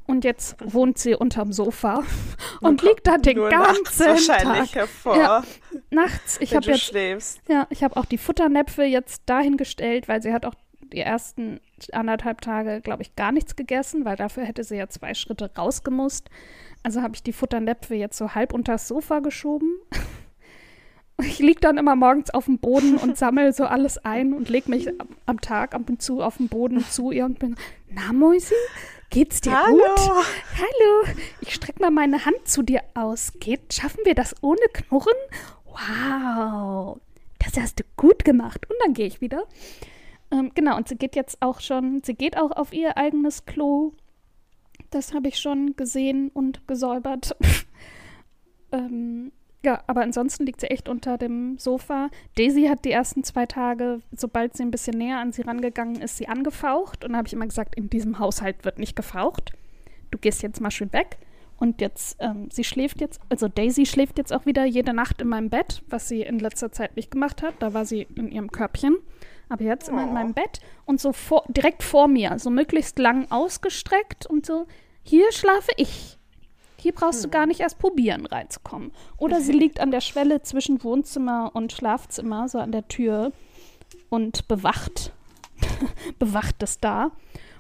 Und 0.05 0.25
jetzt 0.25 0.57
wohnt 0.61 0.99
sie 0.99 1.15
unterm 1.15 1.53
Sofa 1.53 2.03
und 2.61 2.83
liegt 2.83 3.07
da 3.07 3.19
den 3.19 3.37
ganzen 3.37 4.05
wahrscheinlich 4.07 4.73
Tag. 4.73 4.75
hervor, 4.75 5.17
Ja, 5.17 5.45
nachts. 5.91 6.39
Ich 6.41 6.57
habe 6.57 6.67
jetzt 6.67 6.83
schläfst. 6.83 7.41
ja, 7.49 7.69
ich 7.71 7.85
habe 7.85 7.97
auch 7.97 8.05
die 8.05 8.19
Futternäpfe 8.19 8.83
jetzt 8.83 9.23
dahingestellt, 9.27 10.09
weil 10.09 10.21
sie 10.21 10.33
hat 10.33 10.45
auch 10.45 10.55
die 10.93 10.99
ersten 10.99 11.61
anderthalb 11.91 12.41
Tage, 12.41 12.81
glaube 12.81 13.03
ich, 13.03 13.17
gar 13.17 13.33
nichts 13.33 13.57
gegessen, 13.57 14.05
weil 14.05 14.17
dafür 14.17 14.45
hätte 14.45 14.65
sie 14.65 14.77
ja 14.77 14.89
zwei 14.89 15.15
Schritte 15.15 15.51
rausgemusst. 15.57 16.31
Also 16.83 17.03
habe 17.03 17.15
ich 17.15 17.23
die 17.23 17.33
Futternäpfe 17.33 17.95
jetzt 17.95 18.19
so 18.19 18.35
halb 18.35 18.53
unters 18.53 18.89
Sofa 18.89 19.21
geschoben. 19.21 19.79
Ich 21.21 21.39
liege 21.39 21.61
dann 21.61 21.79
immer 21.79 21.95
morgens 21.95 22.31
auf 22.31 22.47
dem 22.47 22.59
Boden 22.59 22.97
und 22.97 23.17
sammle 23.17 23.53
so 23.53 23.65
alles 23.65 23.99
ein 23.99 24.33
und 24.33 24.49
lege 24.49 24.71
mich 24.71 24.89
am, 24.89 25.09
am 25.27 25.41
Tag 25.41 25.75
ab 25.75 25.89
und 25.89 26.03
zu 26.03 26.23
auf 26.23 26.39
den 26.39 26.49
Boden 26.49 26.85
zu 26.85 27.11
ihr 27.13 27.25
und 27.25 27.39
bin, 27.39 27.55
na 27.89 28.13
Mäusi, 28.13 28.55
geht's 29.11 29.41
dir 29.41 29.57
Hallo. 29.57 29.77
gut? 29.77 30.11
Hallo, 30.57 31.17
ich 31.41 31.55
strecke 31.55 31.81
mal 31.81 31.91
meine 31.91 32.25
Hand 32.25 32.49
zu 32.49 32.63
dir 32.63 32.83
aus. 32.95 33.35
Geht, 33.39 33.73
schaffen 33.73 34.01
wir 34.05 34.15
das 34.15 34.35
ohne 34.43 34.63
Knurren? 34.73 35.15
Wow, 35.67 36.99
das 37.39 37.63
hast 37.63 37.81
du 37.81 37.85
gut 37.97 38.25
gemacht. 38.25 38.69
Und 38.69 38.77
dann 38.83 38.95
gehe 38.95 39.07
ich 39.07 39.21
wieder. 39.21 39.45
Ähm, 40.33 40.51
genau, 40.55 40.77
und 40.77 40.89
sie 40.89 40.97
geht 40.97 41.15
jetzt 41.15 41.43
auch 41.43 41.61
schon, 41.61 42.03
sie 42.03 42.15
geht 42.15 42.39
auch 42.39 42.51
auf 42.53 42.73
ihr 42.73 42.97
eigenes 42.97 43.45
Klo. 43.45 43.93
Das 44.91 45.13
habe 45.13 45.29
ich 45.29 45.39
schon 45.39 45.77
gesehen 45.77 46.31
und 46.33 46.67
gesäubert. 46.67 47.37
ähm, 48.73 49.31
ja, 49.65 49.83
aber 49.87 50.03
ansonsten 50.03 50.45
liegt 50.45 50.61
sie 50.61 50.69
echt 50.69 50.89
unter 50.89 51.19
dem 51.19 51.59
Sofa. 51.59 52.09
Daisy 52.37 52.65
hat 52.65 52.85
die 52.85 52.91
ersten 52.91 53.23
zwei 53.23 53.47
Tage, 53.47 54.01
sobald 54.11 54.57
sie 54.57 54.65
ein 54.65 54.71
bisschen 54.71 54.99
näher 54.99 55.19
an 55.19 55.33
sie 55.33 55.43
rangegangen 55.43 56.01
ist, 56.01 56.17
sie 56.17 56.29
angefaucht. 56.29 57.05
Und 57.05 57.13
da 57.13 57.19
habe 57.19 57.29
ich 57.29 57.35
immer 57.35 57.47
gesagt, 57.47 57.77
in 57.77 57.91
diesem 57.91 58.19
Haushalt 58.19 58.65
wird 58.65 58.79
nicht 58.79 58.97
gefaucht. 58.97 59.53
Du 60.11 60.19
gehst 60.19 60.43
jetzt 60.43 60.61
mal 60.61 60.71
schön 60.71 60.93
weg. 60.93 61.19
Und 61.59 61.81
jetzt, 61.81 62.17
ähm, 62.19 62.49
sie 62.51 62.65
schläft 62.65 63.01
jetzt, 63.01 63.21
also 63.29 63.47
Daisy 63.47 63.87
schläft 63.87 64.19
jetzt 64.19 64.33
auch 64.33 64.47
wieder 64.47 64.65
jede 64.65 64.93
Nacht 64.93 65.21
in 65.21 65.29
meinem 65.29 65.49
Bett, 65.49 65.83
was 65.89 66.09
sie 66.09 66.23
in 66.23 66.41
letzter 66.41 66.73
Zeit 66.73 66.97
nicht 66.97 67.13
gemacht 67.13 67.41
hat. 67.43 67.55
Da 67.61 67.73
war 67.73 67.85
sie 67.85 68.09
in 68.17 68.33
ihrem 68.33 68.51
Körbchen. 68.51 68.97
Aber 69.53 69.65
jetzt 69.65 69.91
immer 69.91 70.03
in 70.05 70.09
Oh. 70.09 70.13
meinem 70.15 70.33
Bett 70.33 70.61
und 70.87 70.99
so 70.99 71.13
vor, 71.13 71.45
direkt 71.47 71.83
vor 71.83 72.09
mir, 72.09 72.39
so 72.39 72.49
möglichst 72.49 72.99
lang 72.99 73.31
ausgestreckt 73.31 74.25
und 74.25 74.47
so, 74.47 74.67
hier 75.03 75.31
schlafe 75.31 75.73
ich. 75.77 76.19
Hier 76.79 76.93
brauchst 76.93 77.23
du 77.23 77.29
gar 77.29 77.45
nicht 77.45 77.61
erst 77.61 77.79
probieren, 77.79 78.25
reinzukommen. 78.25 78.93
Oder 79.19 79.43
sie 79.43 79.53
liegt 79.63 79.79
an 79.79 79.91
der 79.91 80.01
Schwelle 80.01 80.41
zwischen 80.41 80.83
Wohnzimmer 80.83 81.51
und 81.53 81.71
Schlafzimmer, 81.71 82.49
so 82.49 82.61
an 82.61 82.73
der 82.73 82.89
Tür 82.89 83.33
und 84.09 84.49
bewacht, 84.49 85.13
bewacht 86.19 86.63
es 86.63 86.81
da. 86.81 87.13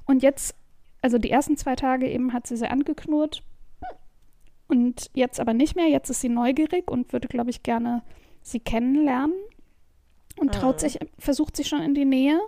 Und 0.06 0.22
jetzt, 0.22 0.54
also 1.02 1.18
die 1.18 1.30
ersten 1.30 1.58
zwei 1.58 1.76
Tage 1.76 2.08
eben 2.08 2.32
hat 2.32 2.46
sie 2.46 2.56
sie 2.56 2.70
angeknurrt 2.70 3.42
und 4.66 5.10
jetzt 5.12 5.40
aber 5.40 5.52
nicht 5.52 5.76
mehr. 5.76 5.88
Jetzt 5.88 6.08
ist 6.08 6.22
sie 6.22 6.30
neugierig 6.30 6.90
und 6.90 7.12
würde, 7.12 7.28
glaube 7.28 7.50
ich, 7.50 7.62
gerne 7.62 8.02
sie 8.40 8.60
kennenlernen 8.60 9.34
und 10.38 10.54
traut 10.54 10.80
sich, 10.80 10.98
versucht 11.18 11.56
sich 11.56 11.68
schon 11.68 11.82
in 11.82 11.94
die 11.94 12.04
Nähe. 12.04 12.40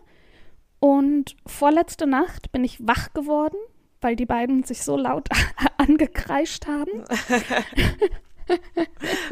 Und 0.81 1.37
vorletzte 1.47 2.07
Nacht 2.07 2.53
bin 2.53 2.65
ich 2.65 2.87
wach 2.87 3.13
geworden, 3.15 3.57
weil 4.01 4.17
die 4.17 4.27
beiden 4.27 4.65
sich 4.65 4.83
so 4.83 4.97
laut 4.97 5.29
angekreischt 5.79 6.67
haben. 6.67 7.05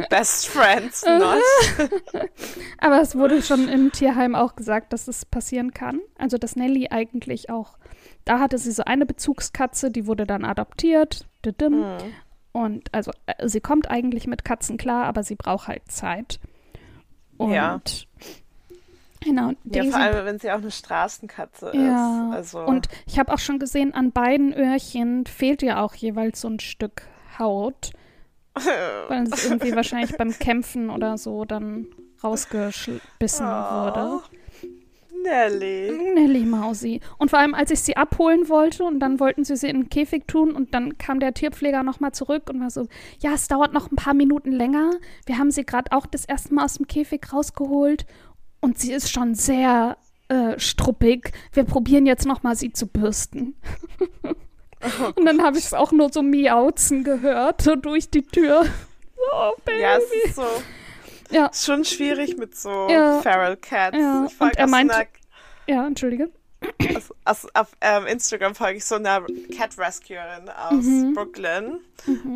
Best 0.08 0.48
friends, 0.48 1.04
not. 1.04 1.42
Aber 2.78 3.00
es 3.00 3.14
wurde 3.14 3.42
schon 3.42 3.68
im 3.68 3.92
Tierheim 3.92 4.34
auch 4.34 4.56
gesagt, 4.56 4.92
dass 4.92 5.08
es 5.08 5.26
passieren 5.26 5.74
kann. 5.74 6.00
Also, 6.18 6.38
dass 6.38 6.56
Nelly 6.56 6.88
eigentlich 6.90 7.50
auch, 7.50 7.76
da 8.24 8.40
hatte 8.40 8.58
sie 8.58 8.72
so 8.72 8.84
eine 8.84 9.04
Bezugskatze, 9.04 9.90
die 9.90 10.06
wurde 10.06 10.26
dann 10.26 10.44
adoptiert. 10.44 11.26
Didim. 11.44 11.80
Mhm. 11.80 11.98
Und 12.52 12.94
also, 12.94 13.10
äh, 13.26 13.48
sie 13.48 13.60
kommt 13.60 13.90
eigentlich 13.90 14.26
mit 14.26 14.44
Katzen 14.44 14.76
klar, 14.76 15.04
aber 15.04 15.22
sie 15.22 15.36
braucht 15.36 15.68
halt 15.68 15.90
Zeit. 15.90 16.40
Und 17.36 17.52
Ja. 17.52 17.80
Genau, 19.22 19.52
Ja, 19.64 19.84
vor 19.84 20.00
allem, 20.00 20.26
wenn 20.26 20.38
sie 20.38 20.50
auch 20.50 20.58
eine 20.58 20.70
Straßenkatze 20.70 21.72
Ja, 21.74 22.30
ist. 22.30 22.34
Also, 22.34 22.60
und 22.60 22.88
ich 23.06 23.18
habe 23.18 23.32
auch 23.32 23.38
schon 23.38 23.58
gesehen, 23.58 23.94
an 23.94 24.12
beiden 24.12 24.52
Öhrchen 24.52 25.26
fehlt 25.26 25.62
ja 25.62 25.82
auch 25.82 25.94
jeweils 25.94 26.40
so 26.40 26.48
ein 26.48 26.60
Stück 26.60 27.02
Haut, 27.38 27.92
weil 29.08 29.24
es 29.24 29.44
irgendwie 29.46 29.74
wahrscheinlich 29.74 30.16
beim 30.16 30.38
Kämpfen 30.38 30.90
oder 30.90 31.16
so 31.16 31.44
dann 31.44 31.86
rausgebissen 32.22 33.46
wurde. 33.46 34.20
Oh, 34.20 34.20
Nelly. 35.22 35.92
Nelly 36.14 36.44
Mausi. 36.44 37.00
Und 37.18 37.30
vor 37.30 37.38
allem, 37.38 37.54
als 37.54 37.70
ich 37.70 37.80
sie 37.80 37.96
abholen 37.96 38.48
wollte 38.48 38.84
und 38.84 39.00
dann 39.00 39.20
wollten 39.20 39.44
sie 39.44 39.56
sie 39.56 39.68
in 39.68 39.82
den 39.82 39.88
Käfig 39.88 40.26
tun 40.26 40.52
und 40.52 40.74
dann 40.74 40.98
kam 40.98 41.20
der 41.20 41.34
Tierpfleger 41.34 41.82
nochmal 41.82 42.12
zurück 42.12 42.50
und 42.50 42.60
war 42.60 42.70
so, 42.70 42.86
ja, 43.20 43.32
es 43.34 43.48
dauert 43.48 43.72
noch 43.72 43.90
ein 43.90 43.96
paar 43.96 44.14
Minuten 44.14 44.52
länger. 44.52 44.90
Wir 45.26 45.38
haben 45.38 45.50
sie 45.50 45.64
gerade 45.64 45.92
auch 45.92 46.06
das 46.06 46.24
erste 46.24 46.54
Mal 46.54 46.64
aus 46.64 46.74
dem 46.74 46.86
Käfig 46.86 47.32
rausgeholt 47.32 48.06
und 48.62 48.78
sie 48.78 48.92
ist 48.92 49.10
schon 49.10 49.34
sehr 49.34 49.98
äh, 50.28 50.58
struppig. 50.58 51.32
Wir 51.52 51.64
probieren 51.64 52.06
jetzt 52.06 52.24
nochmal, 52.26 52.56
sie 52.56 52.72
zu 52.72 52.86
bürsten. 52.86 53.56
und 55.14 55.26
dann 55.26 55.42
habe 55.42 55.58
ich 55.58 55.66
es 55.66 55.74
auch 55.74 55.92
nur 55.92 56.10
so 56.10 56.22
miauzen 56.22 57.04
gehört, 57.04 57.60
so 57.60 57.76
durch 57.76 58.08
die 58.08 58.22
Tür. 58.22 58.64
Oh, 59.32 59.52
Baby. 59.64 59.80
Ja, 59.82 59.98
es 59.98 60.24
ist 60.24 60.36
so. 60.36 60.46
Ja. 61.30 61.46
Ist 61.46 61.64
schon 61.64 61.84
schwierig 61.84 62.36
mit 62.38 62.56
so 62.56 62.88
Ja. 62.88 63.20
Feral 63.20 63.56
Cats. 63.56 63.96
Ja, 63.96 64.26
Ich 64.28 64.40
und 64.40 64.56
er 64.56 64.72
einer 64.72 65.06
ja, 65.66 65.86
entschuldige. 65.86 66.30
Auf, 66.94 67.12
auf, 67.24 67.46
auf 67.54 67.68
ähm, 67.80 68.06
Instagram 68.06 68.54
folge 68.54 68.78
ich 68.78 68.84
so 68.84 68.96
einer 68.96 69.22
Cat 69.56 69.78
Rescuerin 69.78 70.48
aus 70.48 70.84
Mhm. 70.84 71.14
Brooklyn 71.14 71.78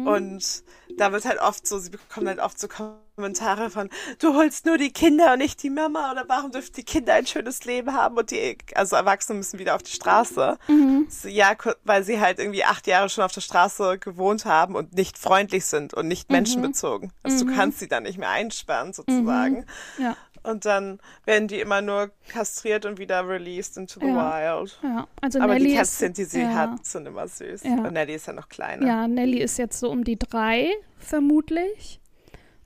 und 0.05 0.63
da 0.97 1.13
wird 1.13 1.25
halt 1.25 1.41
oft 1.41 1.67
so, 1.67 1.79
sie 1.79 1.91
bekommen 1.91 2.29
halt 2.29 2.39
oft 2.39 2.59
so 2.59 2.69
Kommentare 2.69 3.71
von, 3.71 3.91
du 4.21 4.35
holst 4.35 4.67
nur 4.67 4.79
die 4.79 4.93
Kinder 4.93 5.33
und 5.33 5.39
nicht 5.39 5.63
die 5.63 5.71
Mama 5.71 6.13
oder 6.13 6.25
warum 6.29 6.53
dürfen 6.53 6.73
die 6.77 6.85
Kinder 6.85 7.15
ein 7.15 7.27
schönes 7.27 7.65
Leben 7.65 7.93
haben 7.93 8.17
und 8.17 8.31
die, 8.31 8.57
also 8.75 8.95
Erwachsene 8.95 9.39
müssen 9.39 9.59
wieder 9.59 9.75
auf 9.75 9.83
die 9.83 9.91
Straße. 9.93 10.59
Mhm. 10.69 11.07
So, 11.09 11.29
ja, 11.29 11.53
weil 11.85 12.05
sie 12.05 12.21
halt 12.21 12.39
irgendwie 12.39 12.65
acht 12.65 12.87
Jahre 12.87 13.09
schon 13.09 13.25
auf 13.25 13.33
der 13.33 13.41
Straße 13.41 13.99
gewohnt 13.99 14.45
haben 14.45 14.75
und 14.77 14.95
nicht 14.95 15.19
freundlich 15.19 15.65
sind 15.65 15.95
und 15.95 16.07
nicht 16.09 16.31
menschenbezogen. 16.31 17.11
Also 17.23 17.45
du 17.45 17.53
kannst 17.55 17.81
sie 17.81 17.89
dann 17.89 18.05
nicht 18.05 18.19
mehr 18.19 18.31
einsperren 18.31 18.93
sozusagen. 18.93 19.67
Ja. 19.99 20.17
Und 20.47 20.65
dann 20.65 21.01
werden 21.25 21.49
die 21.49 21.59
immer 21.61 21.83
nur 21.83 22.11
kastriert 22.29 22.87
und 22.87 22.99
wieder 22.99 23.29
released 23.29 23.77
into 23.77 23.99
the 24.01 24.07
Ja. 24.07 24.61
wild. 24.61 24.79
Ja, 24.83 25.07
also 25.21 25.41
Aber 25.41 25.55
Nelly 25.55 25.67
die 25.71 25.73
ist, 25.75 25.79
Katzen, 25.99 26.13
die 26.13 26.25
sie 26.25 26.41
ja. 26.43 26.55
hat, 26.55 26.87
sind 26.87 27.07
immer 27.07 27.27
süß. 27.27 27.65
Ja. 27.65 27.75
Und 27.75 27.93
Nelly 27.95 28.15
ist 28.15 28.27
ja 28.27 28.33
noch 28.33 28.49
kleiner. 28.49 28.87
Ja, 28.87 29.09
Nelly 29.09 29.39
ist 29.41 29.59
jetzt 29.59 29.81
so 29.81 29.91
um 29.91 30.05
die 30.05 30.19
drei, 30.19 30.71
vermutlich. 30.99 32.01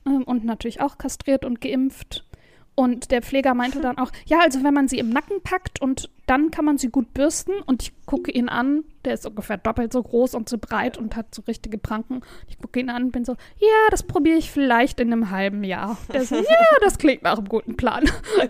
Ähm, 0.07 0.25
und 0.25 0.45
natürlich 0.45 0.81
auch 0.81 0.99
kastriert 0.99 1.45
und 1.45 1.61
geimpft. 1.61 2.27
Und 2.75 3.11
der 3.11 3.23
Pfleger 3.23 3.55
meinte 3.55 3.81
dann 3.83 3.99
auch, 3.99 4.13
ja, 4.27 4.41
also 4.41 4.63
wenn 4.63 4.75
man 4.75 4.89
sie 4.89 4.99
im 4.99 5.09
Nacken 5.11 5.43
packt 5.43 5.81
und 5.81 6.11
dann 6.31 6.53
kann 6.53 6.65
man 6.65 6.79
sie 6.79 6.91
gut 6.91 7.13
bürsten. 7.13 7.55
Und 7.67 7.83
ich 7.83 7.93
gucke 8.07 8.31
ihn 8.31 8.49
an, 8.49 8.85
der 9.05 9.15
ist 9.15 9.27
ungefähr 9.27 9.57
doppelt 9.57 9.93
so 9.93 10.01
groß 10.01 10.37
und 10.37 10.49
so 10.49 10.59
breit 10.59 10.97
und 10.97 11.17
hat 11.17 11.35
so 11.35 11.43
richtige 11.43 11.77
Pranken. 11.77 12.21
Ich 12.47 12.57
gucke 12.57 12.79
ihn 12.79 12.89
an 12.89 13.05
und 13.05 13.11
bin 13.11 13.25
so, 13.25 13.33
ja, 13.59 13.89
das 13.91 14.05
probiere 14.05 14.39
ich 14.39 14.49
vielleicht 14.49 15.01
in 15.01 15.13
einem 15.13 15.31
halben 15.31 15.65
Jahr. 15.65 15.99
Der 16.13 16.25
so, 16.25 16.37
ja, 16.37 16.67
das 16.83 16.99
klingt 16.99 17.25
nach 17.25 17.37
einem 17.37 17.49
guten 17.49 17.77
Plan. 17.77 18.05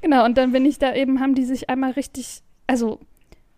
genau, 0.00 0.24
und 0.24 0.38
dann 0.38 0.52
bin 0.52 0.64
ich 0.64 0.78
da 0.78 0.94
eben, 0.94 1.18
haben 1.18 1.34
die 1.34 1.44
sich 1.44 1.68
einmal 1.68 1.90
richtig, 1.92 2.42
also 2.68 3.00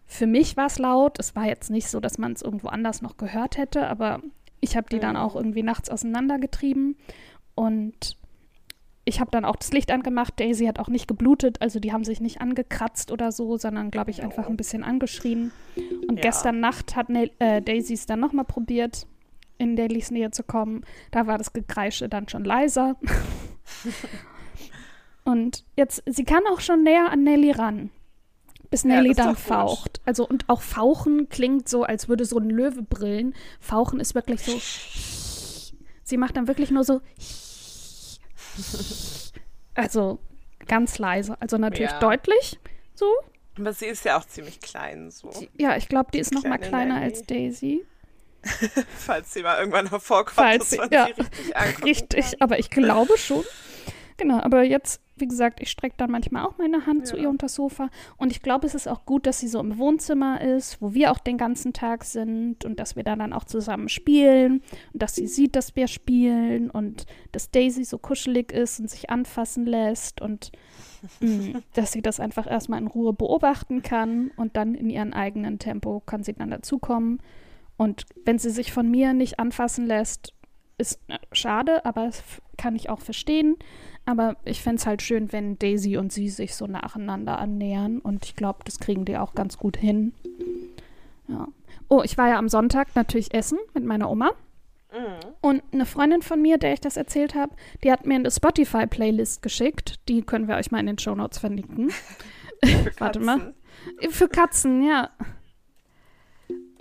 für 0.06 0.26
mich 0.26 0.56
war 0.56 0.66
es 0.66 0.78
laut. 0.78 1.18
Es 1.18 1.36
war 1.36 1.44
jetzt 1.44 1.70
nicht 1.70 1.88
so, 1.88 2.00
dass 2.00 2.16
man 2.16 2.32
es 2.32 2.40
irgendwo 2.40 2.68
anders 2.68 3.02
noch 3.02 3.18
gehört 3.18 3.58
hätte, 3.58 3.88
aber 3.88 4.22
ich 4.62 4.74
habe 4.74 4.88
die 4.88 5.00
dann 5.00 5.18
auch 5.18 5.36
irgendwie 5.36 5.62
nachts 5.62 5.90
auseinandergetrieben 5.90 6.96
und 7.54 8.16
ich 9.04 9.20
habe 9.20 9.30
dann 9.30 9.44
auch 9.44 9.56
das 9.56 9.72
Licht 9.72 9.90
angemacht. 9.90 10.34
Daisy 10.38 10.66
hat 10.66 10.78
auch 10.78 10.88
nicht 10.88 11.08
geblutet, 11.08 11.60
also 11.60 11.80
die 11.80 11.92
haben 11.92 12.04
sich 12.04 12.20
nicht 12.20 12.40
angekratzt 12.40 13.10
oder 13.10 13.32
so, 13.32 13.56
sondern 13.56 13.90
glaube 13.90 14.10
ich 14.10 14.22
einfach 14.22 14.48
ein 14.48 14.56
bisschen 14.56 14.84
angeschrien. 14.84 15.52
Und 16.08 16.16
Ja. 16.16 16.22
gestern 16.22 16.60
Nacht 16.60 16.96
hat 16.96 17.08
Nel 17.08 17.30
äh, 17.38 17.62
Daisy 17.62 17.94
es 17.94 18.06
dann 18.06 18.20
nochmal 18.20 18.44
probiert 18.44 19.06
in 19.58 19.76
Dailys 19.76 20.10
Nähe 20.10 20.30
zu 20.30 20.42
kommen. 20.42 20.84
Da 21.10 21.26
war 21.26 21.38
das 21.38 21.52
Gekreische 21.52 22.08
dann 22.08 22.28
schon 22.28 22.44
leiser. 22.44 22.96
und 25.24 25.64
jetzt, 25.76 26.02
sie 26.06 26.24
kann 26.24 26.42
auch 26.50 26.60
schon 26.60 26.82
näher 26.82 27.10
an 27.10 27.24
Nelly 27.24 27.50
ran. 27.52 27.90
Bis 28.70 28.84
Ja, 28.84 29.02
Nelly 29.02 29.14
dann 29.14 29.34
doch 29.34 29.34
gut. 29.34 29.44
faucht. 29.44 30.00
Also, 30.06 30.26
und 30.26 30.48
auch 30.48 30.62
Fauchen 30.62 31.28
klingt 31.28 31.68
so, 31.68 31.82
als 31.82 32.08
würde 32.08 32.24
so 32.24 32.38
ein 32.38 32.48
Löwe 32.48 32.82
brillen. 32.82 33.34
Fauchen 33.60 34.00
ist 34.00 34.14
wirklich 34.14 34.40
so. 34.42 34.52
Sie 36.04 36.16
macht 36.16 36.36
dann 36.36 36.48
wirklich 36.48 36.70
nur 36.70 36.84
so. 36.84 37.00
Also 39.74 40.18
ganz 40.66 40.98
leise. 40.98 41.36
Also 41.40 41.56
natürlich 41.58 41.90
Ja. 41.92 42.00
deutlich 42.00 42.58
so. 42.94 43.06
Aber 43.58 43.72
sie 43.72 43.86
ist 43.86 44.04
ja 44.04 44.18
auch 44.18 44.24
ziemlich 44.26 44.60
klein, 44.60 45.10
so. 45.10 45.30
Ja, 45.58 45.76
ich 45.76 45.88
glaube, 45.88 46.10
die 46.12 46.18
ist 46.18 46.32
noch 46.32 46.44
mal 46.44 46.56
Kleine 46.58 46.68
kleiner 46.68 46.94
Nelly. 47.00 47.04
als 47.12 47.22
Daisy. 47.24 47.84
Falls 48.96 49.34
sie 49.34 49.42
mal 49.42 49.58
irgendwann 49.58 49.90
hervorkommt, 49.90 50.34
Falls 50.36 50.58
dass 50.60 50.70
sie- 50.70 50.78
man 50.78 50.90
ja. 50.90 51.06
sie 51.06 51.12
richtig 51.20 51.56
angucken 51.56 51.84
Richtig, 51.84 52.24
kann. 52.30 52.40
aber 52.40 52.58
ich 52.58 52.70
glaube 52.70 53.18
schon. 53.18 53.44
Genau, 54.20 54.38
aber 54.38 54.62
jetzt, 54.64 55.00
wie 55.16 55.26
gesagt, 55.26 55.60
ich 55.62 55.70
strecke 55.70 55.94
dann 55.96 56.10
manchmal 56.10 56.44
auch 56.44 56.58
meine 56.58 56.84
Hand 56.84 57.06
zu 57.06 57.16
Ja. 57.16 57.22
ihr 57.22 57.30
unter 57.30 57.46
das 57.46 57.54
Sofa. 57.54 57.88
Und 58.18 58.30
ich 58.30 58.42
glaube, 58.42 58.66
es 58.66 58.74
ist 58.74 58.86
auch 58.86 59.06
gut, 59.06 59.24
dass 59.24 59.40
sie 59.40 59.48
so 59.48 59.58
im 59.60 59.78
Wohnzimmer 59.78 60.42
ist, 60.42 60.82
wo 60.82 60.92
wir 60.92 61.10
auch 61.10 61.18
den 61.18 61.38
ganzen 61.38 61.72
Tag 61.72 62.04
sind 62.04 62.66
und 62.66 62.78
dass 62.78 62.96
wir 62.96 63.02
da 63.02 63.16
dann 63.16 63.32
auch 63.32 63.44
zusammen 63.44 63.88
spielen 63.88 64.62
und 64.92 65.02
dass 65.02 65.14
sie 65.14 65.26
sieht, 65.26 65.56
dass 65.56 65.74
wir 65.74 65.88
spielen 65.88 66.70
und 66.70 67.06
dass 67.32 67.50
Daisy 67.50 67.84
so 67.84 67.96
kuschelig 67.96 68.52
ist 68.52 68.78
und 68.78 68.90
sich 68.90 69.08
anfassen 69.08 69.64
lässt 69.64 70.20
und 70.20 70.52
mh, 71.20 71.60
dass 71.74 71.92
sie 71.92 72.02
das 72.02 72.20
einfach 72.20 72.46
erstmal 72.46 72.78
in 72.80 72.88
Ruhe 72.88 73.14
beobachten 73.14 73.80
kann 73.82 74.32
und 74.36 74.54
dann 74.58 74.74
in 74.74 74.90
ihrem 74.90 75.14
eigenen 75.14 75.58
Tempo 75.58 76.00
kann 76.04 76.24
sie 76.24 76.34
dann 76.34 76.50
dazukommen. 76.50 77.22
Und 77.78 78.04
wenn 78.26 78.38
sie 78.38 78.50
sich 78.50 78.70
von 78.70 78.90
mir 78.90 79.14
nicht 79.14 79.38
anfassen 79.40 79.86
lässt, 79.86 80.34
ist 80.76 81.00
äh, 81.08 81.18
schade, 81.32 81.84
aber 81.86 82.06
das 82.06 82.22
kann 82.58 82.76
ich 82.76 82.90
auch 82.90 83.00
verstehen. 83.00 83.56
Aber 84.10 84.36
ich 84.44 84.60
fände 84.60 84.80
es 84.80 84.86
halt 84.86 85.02
schön, 85.02 85.32
wenn 85.32 85.56
Daisy 85.56 85.96
und 85.96 86.12
sie 86.12 86.28
sich 86.28 86.56
so 86.56 86.66
nacheinander 86.66 87.38
annähern. 87.38 88.00
Und 88.00 88.24
ich 88.24 88.34
glaube, 88.34 88.58
das 88.64 88.80
kriegen 88.80 89.04
die 89.04 89.16
auch 89.16 89.34
ganz 89.34 89.56
gut 89.56 89.76
hin. 89.76 90.12
Ja. 91.28 91.46
Oh, 91.88 92.02
ich 92.04 92.18
war 92.18 92.28
ja 92.28 92.38
am 92.38 92.48
Sonntag 92.48 92.88
natürlich 92.96 93.32
essen 93.32 93.58
mit 93.72 93.84
meiner 93.84 94.10
Oma. 94.10 94.32
Mhm. 94.92 95.30
Und 95.40 95.62
eine 95.72 95.86
Freundin 95.86 96.22
von 96.22 96.42
mir, 96.42 96.58
der 96.58 96.72
ich 96.72 96.80
das 96.80 96.96
erzählt 96.96 97.36
habe, 97.36 97.54
die 97.84 97.92
hat 97.92 98.04
mir 98.04 98.16
eine 98.16 98.32
Spotify-Playlist 98.32 99.42
geschickt. 99.42 100.00
Die 100.08 100.22
können 100.22 100.48
wir 100.48 100.56
euch 100.56 100.72
mal 100.72 100.80
in 100.80 100.86
den 100.86 100.98
Shownotes 100.98 101.38
verlinken. 101.38 101.90
Für 102.64 102.92
Warte 102.98 103.20
mal. 103.20 103.54
Für 104.10 104.28
Katzen, 104.28 104.82
ja. 104.82 105.10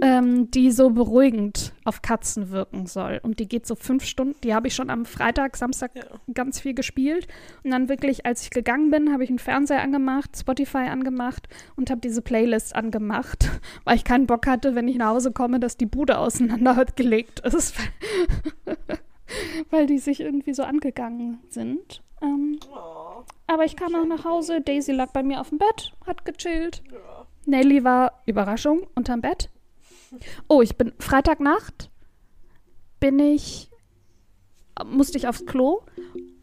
Ähm, 0.02 0.50
die 0.52 0.72
so 0.72 0.90
beruhigend 0.92 1.74
auf 1.84 2.02
Katzen 2.02 2.52
wirken 2.52 2.86
soll. 2.86 3.20
Und 3.24 3.40
die 3.40 3.48
geht 3.48 3.66
so 3.68 3.76
fünf 3.76 4.06
Stunden. 4.06 4.36
Die 4.44 4.54
habe 4.54 4.68
ich 4.68 4.76
schon 4.76 4.90
am 4.90 5.06
Freitag, 5.06 5.58
Samstag 5.58 5.92
Ja. 5.96 6.04
ganz 6.34 6.60
viel 6.60 6.74
gespielt. 6.74 7.28
Und 7.64 7.72
dann 7.72 7.90
wirklich, 7.90 8.26
als 8.26 8.44
ich 8.44 8.50
gegangen 8.52 8.92
bin, 8.92 9.12
habe 9.12 9.24
ich 9.24 9.30
einen 9.30 9.40
Fernseher 9.40 9.82
angemacht, 9.82 10.38
Spotify 10.38 10.88
angemacht 10.90 11.48
und 11.76 11.90
habe 11.90 12.02
diese 12.02 12.22
Playlist 12.22 12.76
angemacht, 12.76 13.50
weil 13.84 13.96
ich 13.98 14.04
keinen 14.04 14.26
Bock 14.28 14.48
hatte, 14.48 14.76
wenn 14.76 14.88
ich 14.88 14.98
nach 14.98 15.10
Hause 15.10 15.32
komme, 15.32 15.60
dass 15.60 15.76
die 15.78 15.86
Bude 15.86 16.18
auseinandergelegt 16.18 17.40
ist. 17.46 17.76
weil 19.70 19.86
die 19.86 20.00
sich 20.00 20.20
irgendwie 20.22 20.54
so 20.54 20.64
angegangen 20.64 21.40
sind. 21.50 22.02
Ähm, 22.22 22.60
Oh, 22.72 23.24
aber 23.48 23.66
ich 23.66 23.76
kam 23.76 23.96
auch 23.96 24.06
nach 24.06 24.26
Hause. 24.26 24.62
Daisy 24.62 24.92
lag 24.92 25.12
bei 25.12 25.24
mir 25.24 25.40
auf 25.42 25.50
dem 25.50 25.58
Bett, 25.58 25.94
hat 26.06 26.26
gechillt. 26.26 26.84
ja. 26.92 27.26
Nelly 27.46 27.84
war, 27.84 28.22
Überraschung, 28.26 28.86
unterm 28.96 29.22
Bett. 29.22 29.50
Oh, 30.48 30.62
ich 30.62 30.78
bin 30.78 30.94
Freitagnacht 31.00 31.90
bin 33.00 33.20
ich, 33.20 33.70
musste 34.86 35.18
ich 35.18 35.28
aufs 35.28 35.46
Klo 35.46 35.82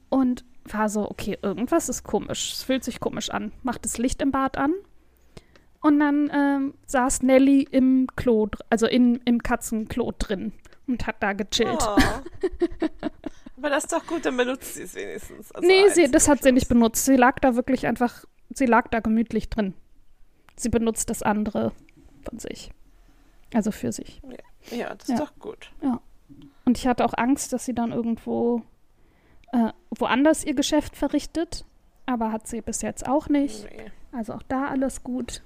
und 0.08 0.44
war 0.64 0.88
so, 0.88 1.08
okay, 1.10 1.38
irgendwas 1.42 1.88
ist 1.88 2.02
komisch. 2.02 2.52
Es 2.54 2.62
fühlt 2.64 2.82
sich 2.82 3.00
komisch 3.00 3.30
an. 3.30 3.52
Macht 3.62 3.84
das 3.84 3.98
Licht 3.98 4.20
im 4.20 4.32
Bad 4.32 4.58
an. 4.58 4.74
Und 5.80 6.00
dann 6.00 6.30
ähm, 6.34 6.74
saß 6.86 7.22
Nelly 7.22 7.68
im 7.70 8.08
Klo, 8.16 8.48
also 8.70 8.86
in, 8.86 9.20
im 9.24 9.42
Katzenklo 9.42 10.12
drin 10.18 10.52
und 10.88 11.06
hat 11.06 11.22
da 11.22 11.32
gechillt. 11.32 11.78
Oh. 11.80 11.96
Aber 13.56 13.70
das 13.70 13.84
ist 13.84 13.92
doch 13.92 14.04
gut, 14.06 14.26
dann 14.26 14.36
benutzt 14.36 14.74
sie 14.74 14.82
es 14.82 14.94
wenigstens. 14.94 15.52
Also 15.52 15.66
nee, 15.66 15.88
sie, 15.90 16.10
das 16.10 16.28
hat 16.28 16.42
sie 16.42 16.52
nicht 16.52 16.68
benutzt. 16.68 17.04
Sie 17.04 17.16
lag 17.16 17.38
da 17.38 17.54
wirklich 17.54 17.86
einfach, 17.86 18.24
sie 18.52 18.66
lag 18.66 18.88
da 18.88 19.00
gemütlich 19.00 19.48
drin. 19.48 19.74
Sie 20.56 20.68
benutzt 20.68 21.08
das 21.08 21.22
andere 21.22 21.72
von 22.28 22.38
sich. 22.38 22.70
Also 23.54 23.70
für 23.70 23.92
sich. 23.92 24.20
Ja, 24.70 24.94
das 24.94 25.08
Ja. 25.08 25.14
ist 25.14 25.20
doch 25.20 25.38
gut. 25.38 25.70
Und 26.64 26.76
ich 26.78 26.86
hatte 26.86 27.04
auch 27.04 27.14
Angst, 27.16 27.52
dass 27.52 27.64
sie 27.64 27.74
dann 27.74 27.92
irgendwo 27.92 28.62
äh, 29.52 29.70
woanders 29.90 30.44
ihr 30.44 30.54
Geschäft 30.54 30.96
verrichtet. 30.96 31.64
Aber 32.06 32.32
hat 32.32 32.46
sie 32.46 32.60
bis 32.60 32.82
jetzt 32.82 33.06
auch 33.08 33.28
nicht. 33.28 33.64
Nee. 33.64 33.90
Also 34.12 34.34
auch 34.34 34.42
da 34.42 34.68
alles 34.68 35.02
gut. 35.02 35.42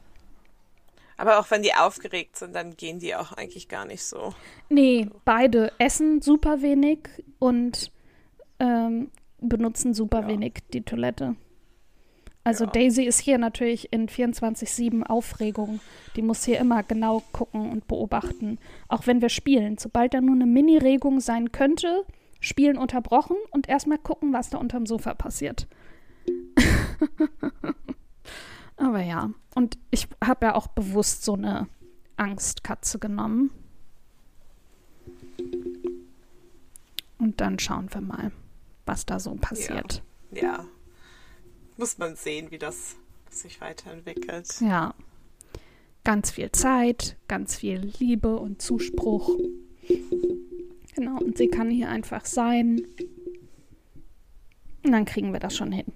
Aber 1.17 1.39
auch 1.39 1.51
wenn 1.51 1.63
die 1.63 1.75
aufgeregt 1.75 2.37
sind, 2.37 2.55
dann 2.55 2.77
gehen 2.77 2.99
die 2.99 3.15
auch 3.15 3.33
eigentlich 3.33 3.69
gar 3.69 3.85
nicht 3.85 4.03
so. 4.05 4.35
Nee, 4.71 5.09
beide 5.27 5.73
essen 5.79 6.23
super 6.23 6.63
wenig 6.63 7.01
und 7.39 7.93
ähm, 8.59 9.11
benutzen 9.39 9.93
super 9.93 10.23
Ja. 10.23 10.29
wenig 10.29 10.55
die 10.73 10.83
Toilette. 10.83 11.37
Also 12.43 12.65
Ja. 12.65 12.71
Daisy 12.71 13.05
ist 13.05 13.21
hier 13.21 13.39
natürlich 13.39 13.93
in 13.93 14.09
24-7 14.09 15.03
Aufregung. 15.03 15.81
Die 16.17 16.23
muss 16.23 16.45
hier 16.45 16.59
immer 16.59 16.83
genau 16.83 17.23
gucken 17.33 17.71
und 17.71 17.87
beobachten. 17.87 18.59
Auch 18.89 19.07
wenn 19.07 19.21
wir 19.21 19.29
spielen. 19.29 19.77
Sobald 19.79 20.15
da 20.15 20.21
nur 20.21 20.35
eine 20.35 20.47
Mini-Regung 20.47 21.21
sein 21.21 21.53
könnte, 21.53 22.05
Spielen 22.41 22.79
unterbrochen 22.79 23.37
und 23.51 23.69
erstmal 23.69 23.99
gucken, 23.99 24.33
was 24.33 24.49
da 24.49 24.57
unterm 24.57 24.87
Sofa 24.87 25.13
passiert. 25.13 25.69
Aber 28.77 29.03
ja. 29.03 29.31
Und 29.55 29.77
ich 29.91 30.09
habe 30.25 30.47
ja 30.47 30.55
auch 30.55 30.69
bewusst 30.69 31.23
so 31.23 31.35
eine 31.35 31.69
Angstkatze 32.17 32.99
genommen. 32.99 33.51
Und 37.19 37.43
dann 37.43 37.59
schauen 37.59 37.93
wir 37.93 38.01
mal, 38.01 38.33
was 38.87 39.05
da 39.05 39.21
so 39.21 39.35
passiert. 39.35 40.03
Ja. 40.33 40.65
Muss 41.81 41.97
man 41.97 42.15
sehen, 42.15 42.51
wie 42.51 42.59
das 42.59 42.97
sich 43.31 43.59
weiterentwickelt. 43.63 44.61
Ja. 44.61 44.95
Ganz 46.05 46.31
viel 46.31 46.53
Zeit, 46.53 47.17
ganz 47.27 47.57
viel 47.57 47.91
Liebe 47.99 48.37
und 48.37 48.61
Zuspruch. 48.61 49.31
Genau, 50.95 51.17
und 51.17 51.39
sie 51.39 51.49
kann 51.49 51.71
hier 51.71 51.89
einfach 51.89 52.27
sein. 52.27 52.87
Und 54.85 54.93
dann 54.93 55.07
kriegen 55.07 55.33
wir 55.33 55.41
das 55.41 55.57
schon 55.57 55.73
hin. 55.73 55.87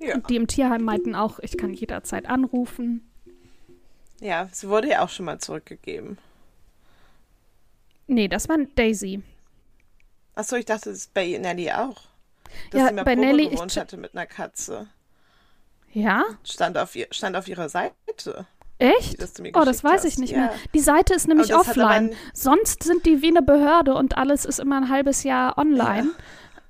Ja. 0.00 0.14
Und 0.14 0.30
die 0.30 0.36
im 0.36 0.46
Tierheim 0.46 0.84
meinten 0.84 1.14
auch, 1.14 1.38
ich 1.40 1.58
kann 1.58 1.74
jederzeit 1.74 2.24
anrufen. 2.24 3.06
ja, 4.20 4.48
sie 4.52 4.70
wurde 4.70 4.88
ja 4.88 5.04
auch 5.04 5.10
schon 5.10 5.26
mal 5.26 5.38
zurückgegeben. 5.38 6.16
Nee, 8.06 8.28
das 8.28 8.48
war 8.48 8.56
Daisy. 8.74 9.22
Achso, 10.34 10.56
ich 10.56 10.64
dachte, 10.64 10.88
das 10.88 11.00
ist 11.00 11.12
bei 11.12 11.36
Nelly 11.36 11.70
auch. 11.72 12.11
Dass 12.70 12.80
Ja, 12.80 12.88
sie 12.88 12.94
mal 12.94 13.04
bei 13.04 13.14
Probe 13.14 13.26
Nelly, 13.26 13.44
ich 13.44 13.50
gewohnt 13.52 13.76
hatte 13.76 13.96
mit 13.96 14.14
einer 14.14 14.26
Katze. 14.26 14.88
Ja? 15.92 16.24
Stand 16.44 16.78
auf, 16.78 16.94
ihr, 16.96 17.06
stand 17.10 17.36
auf 17.36 17.48
ihrer 17.48 17.68
Seite. 17.68 18.46
Echt? 18.78 19.20
das 19.22 19.34
Oh, 19.54 19.64
das 19.64 19.84
weiß 19.84 19.98
hast. 19.98 20.04
ich 20.06 20.18
nicht 20.18 20.30
Ja. 20.32 20.38
mehr. 20.38 20.54
Die 20.74 20.80
Seite 20.80 21.14
ist 21.14 21.28
nämlich 21.28 21.54
offline. 21.54 22.10
ein- 22.10 22.16
Sonst 22.32 22.82
sind 22.82 23.06
die 23.06 23.22
wie 23.22 23.28
eine 23.28 23.42
Behörde 23.42 23.94
und 23.94 24.16
alles 24.16 24.44
ist 24.44 24.58
immer 24.58 24.76
ein 24.78 24.88
halbes 24.88 25.22
Jahr 25.22 25.56
online. 25.58 26.10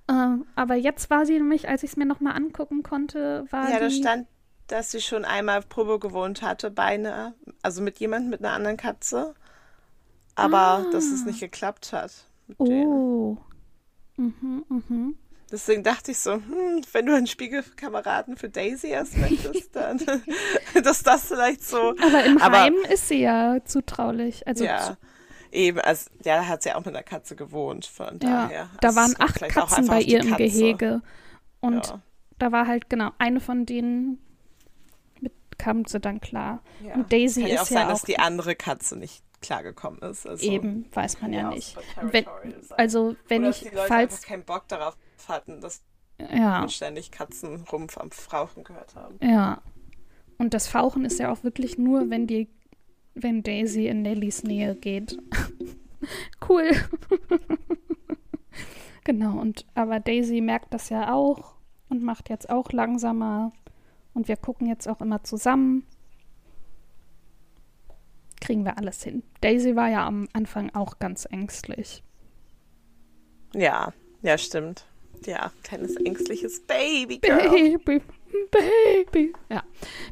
Äh, 0.09 0.37
aber 0.57 0.75
jetzt 0.75 1.09
war 1.11 1.25
sie 1.25 1.35
nämlich, 1.35 1.69
als 1.69 1.85
ich 1.85 1.91
es 1.93 1.97
mir 1.97 2.05
nochmal 2.05 2.35
angucken 2.37 2.83
konnte, 2.83 3.47
war 3.51 3.71
Ja, 3.71 3.79
da 3.79 3.89
stand, 3.89 4.27
dass 4.67 4.91
sie 4.91 5.01
schon 5.01 5.25
einmal 5.25 5.63
Probe 5.63 5.99
gewohnt 6.01 6.43
hatte 6.43 6.71
bei 6.71 6.83
einer, 6.83 7.35
also 7.63 7.81
mit 7.81 7.99
jemandem 7.99 8.31
mit 8.31 8.41
einer 8.41 8.53
anderen 8.53 8.77
Katze. 8.77 9.35
Aber 10.35 10.87
dass 10.93 11.05
es 11.05 11.25
nicht 11.25 11.41
geklappt 11.41 11.93
hat. 11.93 12.11
mit 12.49 12.59
denen. 12.59 12.83
Ah. 12.83 12.95
Oh. 12.95 13.39
Mhm, 14.17 14.65
mhm. 14.69 15.15
Deswegen 15.53 15.83
dachte 15.83 16.13
ich 16.13 16.19
so, 16.19 16.33
hm, 16.33 16.81
wenn 16.93 17.05
du 17.07 17.15
einen 17.15 17.27
Spiegelkameraden 17.27 18.37
für 18.39 18.49
Daisy 18.49 18.89
erst 18.89 19.19
möchtest, 19.19 19.77
dann 19.77 20.01
dass 20.83 21.03
das 21.03 21.27
vielleicht 21.27 21.63
so. 21.63 21.91
Aber 22.03 22.25
im 22.25 22.39
Aber- 22.39 22.61
Heim 22.63 22.75
ist 22.91 23.09
sie 23.09 23.21
ja 23.21 23.59
zutraulich. 23.65 24.47
Also 24.47 24.65
ja, 24.65 24.97
eben, 25.53 25.79
also 25.81 26.09
ja, 26.25 26.37
da 26.39 26.47
hat 26.49 26.63
sie 26.63 26.73
auch 26.73 26.79
mit 26.85 26.89
einer 26.89 27.03
Katze 27.03 27.37
gewohnt, 27.37 27.85
von 27.85 28.19
ja, 28.23 28.47
daher. 28.49 28.71
da 28.81 28.89
Also, 28.89 29.01
waren 29.01 29.11
es 29.13 29.19
kommt 29.19 29.31
acht 29.31 29.43
auch 29.45 29.49
Katzen 29.49 29.87
bei 29.87 30.01
ihr 30.01 30.21
im 30.21 30.31
Katze. 30.31 30.43
Gehege. 30.43 31.03
Und 31.61 31.87
ja, 31.87 32.01
da 32.39 32.51
war 32.51 32.67
halt 32.67 32.89
genau 32.89 33.11
eine 33.19 33.39
von 33.41 33.67
denen, 33.67 34.19
mit 35.21 35.33
kam 35.59 35.85
sie 35.85 36.01
dann 36.01 36.21
klar. 36.23 36.63
ja. 36.83 36.95
Und 36.95 37.13
Daisy 37.13 37.43
Kann 37.43 37.51
ja 37.51 37.59
auch 37.59 37.63
ist 37.65 37.69
sein, 37.69 37.83
ja 37.83 37.89
dass 37.89 38.01
auch 38.03 38.07
die 38.07 38.19
andere 38.19 38.55
Katze 38.57 38.97
nicht 38.97 39.23
klargekommen 39.43 40.01
ist. 40.03 40.27
Also, 40.27 40.45
eben, 40.51 40.87
weiß 40.95 41.21
man 41.21 41.33
ja 41.33 41.51
nicht. 41.51 41.77
Wenn, 42.01 42.25
also 42.71 43.17
wenn 43.29 43.43
Oder 43.43 43.51
ich, 43.51 43.71
falls, 43.87 44.23
keinen 44.23 44.45
Bock 44.45 44.67
darauf 44.69 44.97
hatten, 45.29 45.61
dass 45.61 45.83
ja, 46.19 46.69
ständig 46.69 47.11
Katzenrumpf 47.11 47.99
am 47.99 48.11
Frauchen 48.11 48.65
gehört 48.65 48.95
haben. 48.95 49.19
ja. 49.21 49.63
Und 50.39 50.55
das 50.55 50.67
Fauchen 50.67 51.05
ist 51.05 51.21
ja 51.21 51.31
auch 51.31 51.45
wirklich 51.45 51.79
nur, 51.79 52.11
wenn 52.11 52.27
die, 52.27 52.49
wenn 53.15 53.45
Daisy 53.45 53.87
in 53.87 54.03
Nellys 54.03 54.43
Nähe 54.43 54.75
geht. 54.75 55.17
cool. 56.49 56.73
genau, 59.05 59.39
und 59.39 59.67
aber 59.75 60.01
Daisy 60.01 60.41
merkt 60.41 60.75
das 60.75 60.89
ja 60.89 61.13
auch 61.15 61.55
und 61.89 62.03
macht 62.03 62.29
jetzt 62.29 62.51
auch 62.51 62.73
langsamer. 62.73 63.53
Und 64.15 64.27
wir 64.27 64.37
gucken 64.37 64.67
jetzt 64.67 64.89
auch 64.89 65.01
immer 65.01 65.23
zusammen. 65.23 65.87
Kriegen 68.41 68.65
wir 68.65 68.79
alles 68.79 69.05
hin. 69.05 69.23
Daisy 69.43 69.77
war 69.77 69.89
ja 69.89 70.05
am 70.05 70.29
Anfang 70.33 70.75
auch 70.75 70.99
ganz 70.99 71.27
ängstlich. 71.31 72.03
Ja, 73.55 73.93
ja, 74.23 74.37
stimmt. 74.39 74.87
Ja, 75.27 75.53
kleines 75.63 75.97
ängstliches 75.97 76.61
Baby 76.67 77.19
Girl. 77.19 77.49
Baby, 77.51 78.03
Baby. 78.51 79.33
Ja, 79.51 79.63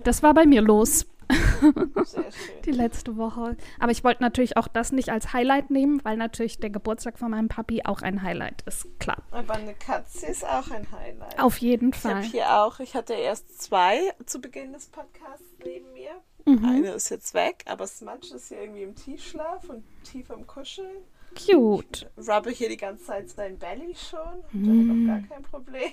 das 0.04 0.22
war 0.22 0.34
bei 0.34 0.46
mir 0.46 0.62
los. 0.62 1.06
Sehr 1.30 1.72
schön. 2.04 2.24
Die 2.64 2.72
letzte 2.72 3.16
Woche. 3.16 3.56
Aber 3.78 3.92
ich 3.92 4.02
wollte 4.02 4.22
natürlich 4.22 4.56
auch 4.56 4.66
das 4.68 4.90
nicht 4.92 5.10
als 5.10 5.32
Highlight 5.32 5.70
nehmen, 5.70 6.00
weil 6.04 6.16
natürlich 6.16 6.58
der 6.58 6.70
Geburtstag 6.70 7.18
von 7.18 7.30
meinem 7.30 7.48
Papi 7.48 7.82
auch 7.84 8.02
ein 8.02 8.22
Highlight 8.22 8.62
ist. 8.66 8.86
Klar. 8.98 9.22
Aber 9.30 9.54
eine 9.54 9.74
Katze 9.74 10.26
ist 10.26 10.44
auch 10.44 10.70
ein 10.70 10.90
Highlight. 10.90 11.38
Auf 11.38 11.58
jeden 11.58 11.90
Ich 11.90 12.04
habe 12.04 12.22
Fall. 12.22 12.30
hier 12.30 12.56
auch, 12.62 12.80
ich 12.80 12.94
hatte 12.94 13.12
erst 13.14 13.62
zwei 13.62 14.12
zu 14.26 14.40
Beginn 14.40 14.72
des 14.72 14.86
Podcasts 14.88 15.44
neben 15.64 15.92
mir. 15.92 16.10
Mhm. 16.46 16.64
Eine 16.64 16.90
ist 16.92 17.10
jetzt 17.10 17.34
weg, 17.34 17.62
aber 17.66 17.86
Smudge 17.86 18.34
ist 18.34 18.48
hier 18.48 18.60
irgendwie 18.62 18.82
im 18.82 18.94
Tiefschlaf 18.96 19.68
und 19.68 19.84
tief 20.04 20.30
am 20.30 20.46
Kuscheln. 20.46 21.04
Cute. 21.36 22.10
Rubbe 22.16 22.50
hier 22.50 22.68
die 22.68 22.76
ganze 22.76 23.04
Zeit 23.04 23.28
sein 23.30 23.58
Belly 23.58 23.94
schon. 23.94 24.20
Da 24.52 24.58
Mhm. 24.58 24.90
hat 24.90 24.96
auch 24.96 25.06
gar 25.06 25.28
kein 25.28 25.42
Problem. 25.42 25.92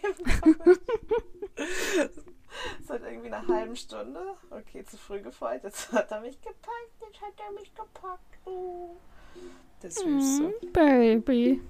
Seit 2.87 3.03
irgendwie 3.03 3.27
einer 3.31 3.47
halben 3.47 3.75
Stunde. 3.75 4.19
Okay, 4.49 4.83
zu 4.85 4.97
früh 4.97 5.21
gefreut. 5.21 5.61
Jetzt 5.63 5.91
hat 5.91 6.11
er 6.11 6.21
mich 6.21 6.39
gepackt. 6.41 6.93
Jetzt 7.01 7.21
hat 7.21 7.33
er 7.45 7.53
mich 7.59 7.73
gepackt. 7.75 8.37
Oh. 8.45 8.95
Der 9.83 9.91
Süße. 9.91 10.43
Mm, 10.43 10.71
Baby. 10.73 11.61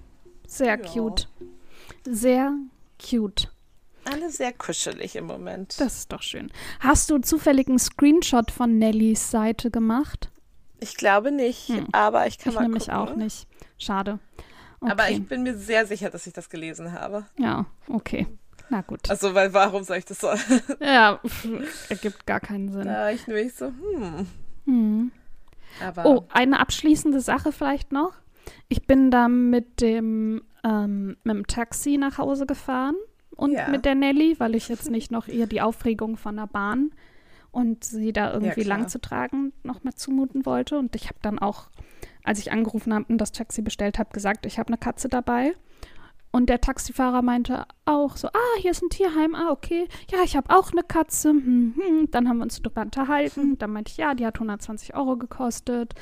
Sehr 0.48 0.68
Ja. 0.68 0.78
cute. 0.78 1.28
Sehr 2.06 2.54
cute. 3.00 3.52
Alle 4.06 4.30
sehr 4.30 4.54
kuschelig 4.54 5.18
im 5.18 5.26
Moment. 5.26 5.80
Das 5.82 5.98
ist 5.98 6.12
doch 6.14 6.22
schön. 6.22 6.50
Hast 6.80 7.10
du 7.10 7.18
zufällig 7.18 7.68
einen 7.68 7.80
Screenshot 7.80 8.52
von 8.52 8.78
Nellys 8.80 9.30
Seite 9.32 9.70
gemacht? 9.70 10.30
Ich 10.80 10.96
glaube 10.96 11.32
nicht, 11.32 11.68
Hm. 11.70 11.88
aber 11.92 12.28
ich 12.28 12.38
kann 12.38 12.52
Ich 12.54 12.56
mal 12.56 12.62
nämlich 12.62 12.86
gucken. 12.86 12.98
auch 13.00 13.16
nicht. 13.16 13.48
Schade. 13.78 14.20
Okay. 14.80 14.92
Aber 14.92 15.10
ich 15.10 15.26
bin 15.28 15.44
mir 15.44 15.56
sehr 15.58 15.86
sicher, 15.88 16.10
dass 16.10 16.28
ich 16.28 16.34
das 16.34 16.50
gelesen 16.50 16.92
habe. 16.92 17.26
ja, 17.38 17.66
okay. 17.88 18.28
Na 18.70 18.82
gut. 18.82 19.10
Also, 19.10 19.34
weil 19.34 19.54
warum 19.54 19.84
soll 19.84 19.98
ich 19.98 20.06
das 20.06 20.20
so? 20.20 20.28
Ja, 20.82 21.20
pff, 21.26 21.48
ergibt 21.90 22.26
gar 22.28 22.40
keinen 22.42 22.70
Sinn. 22.70 22.84
da 22.86 23.10
ich 23.12 23.26
nämlich 23.26 23.54
so, 23.56 23.68
hm. 23.68 24.28
Hm. 24.66 25.12
Aber 25.86 26.06
Oh, 26.06 26.26
eine 26.30 26.60
abschließende 26.60 27.22
Sache 27.22 27.52
vielleicht 27.54 27.92
noch. 27.94 28.14
Ich 28.68 28.86
bin 28.86 29.10
da 29.10 29.30
mit 29.30 29.80
dem, 29.82 30.42
ähm, 30.66 31.16
mit 31.24 31.36
dem 31.36 31.48
Taxi 31.48 31.98
nach 31.98 32.18
Hause 32.18 32.46
gefahren 32.46 32.96
und 33.36 33.54
Ja. 33.54 33.70
mit 33.70 33.86
der 33.86 33.96
Nelly, 33.96 34.36
weil 34.40 34.54
ich 34.56 34.68
jetzt 34.68 34.90
nicht 34.92 35.12
noch 35.12 35.28
ihr 35.28 35.48
die 35.48 35.62
Aufregung 35.62 36.18
von 36.18 36.36
der 36.36 36.48
Bahn 36.48 36.92
und 37.52 37.84
sie 37.86 38.12
da 38.12 38.34
irgendwie 38.34 38.64
klar. 38.64 38.80
lang 38.80 38.88
zu 38.90 39.00
tragen 39.00 39.54
nochmal 39.64 39.94
zumuten 39.94 40.46
wollte. 40.46 40.78
Und 40.78 40.96
ich 40.96 41.06
habe 41.08 41.20
dann 41.22 41.40
auch, 41.40 41.70
als 42.28 42.40
ich 42.40 42.52
angerufen 42.52 42.94
habe 42.94 43.06
und 43.08 43.20
das 43.20 43.32
Taxi 43.32 43.62
bestellt 43.62 43.98
habe, 44.00 44.10
gesagt, 44.12 44.46
ich 44.46 44.60
habe 44.60 44.68
eine 44.68 44.78
Katze 44.78 45.08
dabei. 45.08 45.54
Und 46.32 46.50
der 46.50 46.60
Taxifahrer 46.60 47.22
meinte 47.22 47.66
auch 47.86 48.18
so, 48.18 48.28
ah, 48.28 48.60
hier 48.60 48.72
ist 48.72 48.84
ein 48.84 48.90
Tierheim, 48.90 49.34
ah, 49.34 49.50
okay. 49.50 49.88
Ja, 50.12 50.20
ich 50.24 50.36
habe 50.36 50.54
auch 50.54 50.72
eine 50.72 50.84
Katze. 50.84 51.30
Hm, 51.30 51.74
hm. 51.76 52.12
Dann 52.12 52.28
haben 52.28 52.38
wir 52.38 52.44
uns 52.44 52.62
darüber 52.62 52.82
unterhalten. 52.82 53.58
Dann 53.60 53.72
meinte 53.72 53.92
ich, 53.92 53.98
ja, 53.98 54.14
die 54.14 54.26
hat 54.26 54.36
120 54.36 54.94
Euro 54.94 55.16
gekostet. 55.16 55.94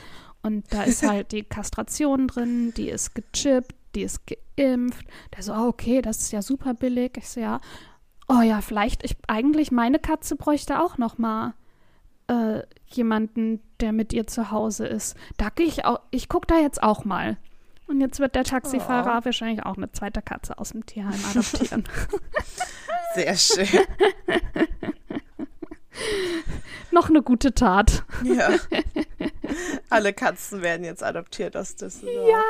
Und 0.41 0.65
da 0.73 0.83
ist 0.83 1.03
halt 1.07 1.31
die 1.31 1.43
Kastration 1.43 2.27
drin, 2.27 2.73
die 2.75 2.89
ist 2.89 3.13
gechippt, 3.13 3.75
die 3.93 4.01
ist 4.01 4.21
geimpft. 4.25 5.05
Der 5.35 5.43
so, 5.43 5.53
ah, 5.53 5.67
okay, 5.67 6.01
das 6.01 6.17
ist 6.17 6.31
ja 6.31 6.41
super 6.41 6.73
billig. 6.73 7.17
Ich 7.17 7.29
so, 7.29 7.39
ja, 7.39 7.59
oh 8.27 8.41
ja, 8.41 8.61
vielleicht, 8.61 9.03
ich, 9.03 9.15
eigentlich 9.27 9.71
meine 9.71 9.99
Katze 9.99 10.35
bräuchte 10.35 10.81
auch 10.81 10.97
noch 10.97 11.19
mal 11.19 11.53
äh, 12.27 12.61
jemanden, 12.87 13.61
der 13.79 13.91
mit 13.91 14.13
ihr 14.13 14.27
zu 14.27 14.51
Hause 14.51 14.87
ist. 14.87 15.15
Da 15.37 15.49
gehe 15.49 15.65
ich 15.65 15.85
auch, 15.85 15.99
ich 16.11 16.29
gucke 16.29 16.47
da 16.47 16.59
jetzt 16.59 16.81
auch 16.81 17.05
mal. 17.05 17.37
Und 17.87 18.01
jetzt 18.01 18.19
wird 18.19 18.33
der 18.33 18.43
Taxifahrer 18.43 19.23
wahrscheinlich 19.25 19.63
auch 19.63 19.77
eine 19.77 19.91
zweite 19.91 20.21
Katze 20.21 20.57
aus 20.57 20.71
dem 20.71 20.85
Tierheim 20.85 21.19
adoptieren. 21.29 21.83
sehr 23.13 23.35
schön. 23.35 23.67
noch 26.91 27.09
eine 27.09 27.21
gute 27.21 27.53
Tat. 27.53 28.03
ja. 28.23 28.49
Alle 29.89 30.13
Katzen 30.13 30.61
werden 30.63 30.83
jetzt 30.83 31.03
adoptiert 31.03 31.55
aus 31.55 31.75
Düsseldorf. 31.75 32.27
Ja, 32.27 32.43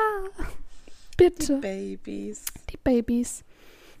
bitte. 1.16 1.58
Babys. 1.58 2.44
Die 2.70 2.78
Babys. 2.78 3.44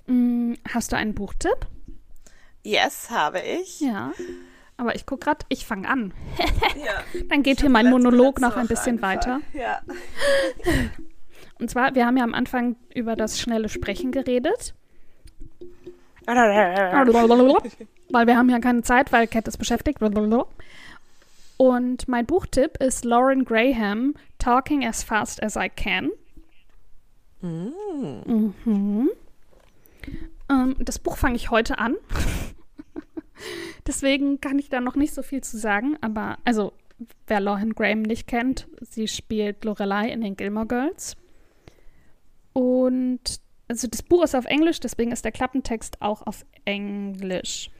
Mm, 0.06 0.54
hast 0.72 0.92
du 0.92 0.96
einen 0.96 1.14
Buchtipp? 1.14 1.66
Yes, 2.62 3.10
habe 3.10 3.40
ich. 3.40 3.80
Ja. 3.80 4.12
Aber 4.78 4.94
ich 4.94 5.06
gucke 5.06 5.24
gerade, 5.24 5.44
ich 5.48 5.66
fange 5.66 5.88
an. 5.88 6.12
Ja. 6.76 7.22
Dann 7.30 7.42
geht 7.42 7.62
hier 7.62 7.70
mein 7.70 7.88
Monolog 7.88 8.38
noch 8.38 8.56
ein 8.56 8.66
bisschen 8.66 9.00
weiter. 9.00 9.40
angefangen. 9.54 9.54
Ja. 9.54 9.80
Und 11.58 11.70
zwar, 11.70 11.94
wir 11.94 12.04
haben 12.06 12.18
ja 12.18 12.24
am 12.24 12.34
Anfang 12.34 12.76
über 12.94 13.16
das 13.16 13.40
schnelle 13.40 13.70
Sprechen 13.70 14.12
geredet. 14.12 14.74
Weil 18.10 18.26
wir 18.26 18.36
haben 18.36 18.50
ja 18.50 18.58
keine 18.58 18.82
Zeit, 18.82 19.10
weil 19.10 19.26
Cat 19.26 19.48
ist 19.48 19.56
beschäftigt. 19.56 20.00
Und 21.56 22.08
mein 22.08 22.26
Buchtipp 22.26 22.76
ist 22.82 23.04
Lauren 23.04 23.44
Graham, 23.44 24.14
Talking 24.38 24.84
as 24.86 25.02
Fast 25.02 25.42
as 25.42 25.56
I 25.56 25.70
Can. 25.74 26.10
Mhm. 27.40 29.10
Ähm, 30.50 30.76
das 30.78 30.98
Buch 30.98 31.16
fange 31.16 31.36
ich 31.36 31.50
heute 31.50 31.78
an. 31.78 31.96
Deswegen 33.86 34.40
kann 34.40 34.58
ich 34.58 34.68
da 34.68 34.80
noch 34.80 34.96
nicht 34.96 35.14
so 35.14 35.22
viel 35.22 35.42
zu 35.42 35.58
sagen. 35.58 35.96
Aber, 36.00 36.38
also, 36.44 36.72
wer 37.26 37.40
Lauren 37.40 37.74
Graham 37.74 38.02
nicht 38.02 38.26
kennt, 38.26 38.68
sie 38.80 39.08
spielt 39.08 39.64
Lorelei 39.64 40.10
in 40.10 40.20
den 40.20 40.36
Gilmore 40.36 40.66
Girls. 40.66 41.16
Und, 42.52 43.40
also, 43.68 43.88
das 43.88 44.02
Buch 44.02 44.24
ist 44.24 44.34
auf 44.34 44.46
Englisch, 44.46 44.80
deswegen 44.80 45.12
ist 45.12 45.24
der 45.24 45.32
Klappentext 45.32 46.00
auch 46.02 46.26
auf 46.26 46.44
Englisch. 46.64 47.70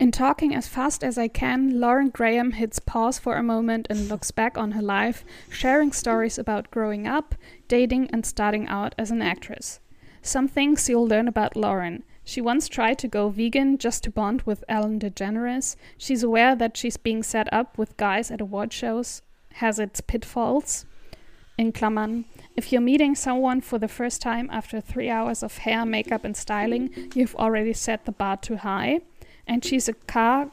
In 0.00 0.12
talking 0.12 0.56
as 0.56 0.66
fast 0.66 1.04
as 1.04 1.18
I 1.18 1.28
can, 1.28 1.72
Lauren 1.72 2.10
Graham 2.10 2.52
hits 2.52 2.80
pause 2.80 3.18
for 3.18 3.36
a 3.36 3.42
moment 3.42 3.86
and 3.90 4.08
looks 4.08 4.32
back 4.32 4.56
on 4.56 4.72
her 4.72 4.80
life, 4.80 5.26
sharing 5.50 5.92
stories 5.92 6.38
about 6.38 6.70
growing 6.70 7.06
up, 7.06 7.34
dating, 7.68 8.08
and 8.10 8.24
starting 8.24 8.66
out 8.66 8.94
as 8.96 9.10
an 9.10 9.20
actress. 9.20 9.78
Some 10.22 10.48
things 10.48 10.88
you'll 10.88 11.06
learn 11.06 11.28
about 11.28 11.54
Lauren. 11.54 12.02
She 12.30 12.40
once 12.40 12.68
tried 12.68 12.96
to 13.00 13.08
go 13.08 13.28
vegan 13.28 13.76
just 13.76 14.04
to 14.04 14.10
bond 14.12 14.42
with 14.42 14.62
Ellen 14.68 15.00
DeGeneres. 15.00 15.74
She's 15.98 16.22
aware 16.22 16.54
that 16.54 16.76
she's 16.76 16.96
being 16.96 17.24
set 17.24 17.52
up 17.52 17.76
with 17.76 17.96
guys 17.96 18.30
at 18.30 18.40
award 18.40 18.72
shows, 18.72 19.22
has 19.54 19.80
its 19.80 20.00
pitfalls. 20.00 20.86
In 21.58 21.72
Klammern, 21.72 22.26
if 22.54 22.70
you're 22.70 22.80
meeting 22.80 23.16
someone 23.16 23.60
for 23.60 23.80
the 23.80 23.88
first 23.88 24.22
time 24.22 24.48
after 24.52 24.80
three 24.80 25.10
hours 25.10 25.42
of 25.42 25.58
hair, 25.58 25.84
makeup, 25.84 26.24
and 26.24 26.36
styling, 26.36 27.10
you've 27.16 27.34
already 27.34 27.72
set 27.72 28.04
the 28.04 28.12
bar 28.12 28.36
too 28.36 28.58
high. 28.58 29.00
And 29.44 29.64
she's 29.64 29.88
a 29.88 29.94
car 29.94 30.52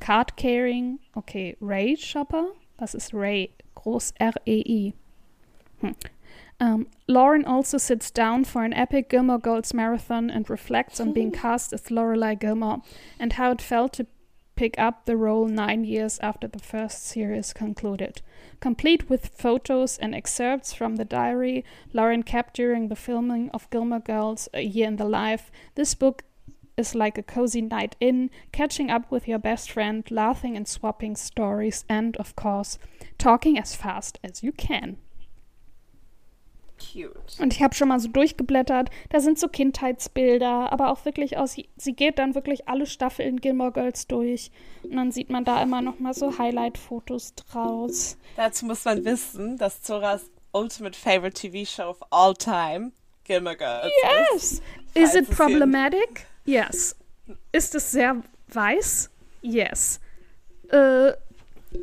card 0.00 0.36
carrying, 0.36 0.98
okay, 1.16 1.56
Ray 1.58 1.94
shopper. 1.94 2.48
Was 2.78 2.94
ist 2.94 3.14
Ray? 3.14 3.52
Groß 3.74 4.12
R-E-I. 4.20 4.92
Hm. 5.80 5.96
Um, 6.60 6.88
Lauren 7.06 7.44
also 7.44 7.78
sits 7.78 8.10
down 8.10 8.44
for 8.44 8.64
an 8.64 8.72
epic 8.72 9.08
Gilmore 9.08 9.38
Girls 9.38 9.72
marathon 9.72 10.28
and 10.28 10.50
reflects 10.50 10.98
on 10.98 11.12
being 11.12 11.30
cast 11.30 11.72
as 11.72 11.82
Lorelai 11.82 12.38
Gilmore 12.38 12.82
and 13.18 13.34
how 13.34 13.52
it 13.52 13.62
felt 13.62 13.92
to 13.94 14.06
pick 14.56 14.76
up 14.76 15.04
the 15.04 15.16
role 15.16 15.46
nine 15.46 15.84
years 15.84 16.18
after 16.18 16.48
the 16.48 16.58
first 16.58 17.06
series 17.06 17.52
concluded. 17.52 18.22
Complete 18.58 19.08
with 19.08 19.28
photos 19.28 19.98
and 19.98 20.16
excerpts 20.16 20.72
from 20.72 20.96
the 20.96 21.04
diary 21.04 21.64
Lauren 21.92 22.24
kept 22.24 22.54
during 22.54 22.88
the 22.88 22.96
filming 22.96 23.50
of 23.50 23.70
Gilmore 23.70 24.00
Girls 24.00 24.48
A 24.52 24.62
Year 24.62 24.88
in 24.88 24.96
the 24.96 25.04
Life, 25.04 25.52
this 25.76 25.94
book 25.94 26.24
is 26.76 26.96
like 26.96 27.16
a 27.16 27.22
cozy 27.22 27.62
night 27.62 27.94
in, 28.00 28.30
catching 28.50 28.90
up 28.90 29.08
with 29.12 29.28
your 29.28 29.38
best 29.38 29.70
friend, 29.70 30.08
laughing 30.10 30.56
and 30.56 30.66
swapping 30.66 31.14
stories, 31.14 31.84
and, 31.88 32.16
of 32.16 32.34
course, 32.34 32.78
talking 33.16 33.58
as 33.58 33.76
fast 33.76 34.18
as 34.24 34.42
you 34.42 34.52
can. 34.52 34.96
Cute. 36.78 37.40
Und 37.40 37.52
ich 37.52 37.62
habe 37.62 37.74
schon 37.74 37.88
mal 37.88 38.00
so 38.00 38.08
durchgeblättert. 38.08 38.90
Da 39.10 39.20
sind 39.20 39.38
so 39.38 39.48
Kindheitsbilder, 39.48 40.72
aber 40.72 40.90
auch 40.90 41.04
wirklich 41.04 41.36
aus. 41.36 41.56
Sie 41.76 41.92
geht 41.92 42.18
dann 42.18 42.34
wirklich 42.34 42.68
alle 42.68 42.86
Staffeln 42.86 43.40
Gilmore 43.40 43.72
Girls 43.72 44.06
durch. 44.06 44.50
Und 44.82 44.96
dann 44.96 45.12
sieht 45.12 45.30
man 45.30 45.44
da 45.44 45.62
immer 45.62 45.82
noch 45.82 45.98
mal 45.98 46.14
so 46.14 46.38
Highlight-Fotos 46.38 47.34
draus. 47.34 48.16
Dazu 48.36 48.66
muss 48.66 48.84
man 48.84 49.04
wissen, 49.04 49.56
dass 49.56 49.82
Zoras 49.82 50.30
Ultimate 50.52 50.98
Favorite 50.98 51.34
TV 51.34 51.68
Show 51.68 51.90
of 51.90 52.00
all 52.10 52.34
time 52.34 52.92
Gilmore 53.24 53.56
Girls 53.56 53.92
ist. 54.34 54.62
Is 54.94 55.12
Falls 55.12 55.14
it 55.14 55.30
problematic? 55.30 56.26
Yes. 56.44 56.96
Ist 57.52 57.74
es 57.74 57.90
sehr 57.90 58.22
weiß? 58.48 59.10
Yes. 59.42 60.00
Äh, 60.70 61.12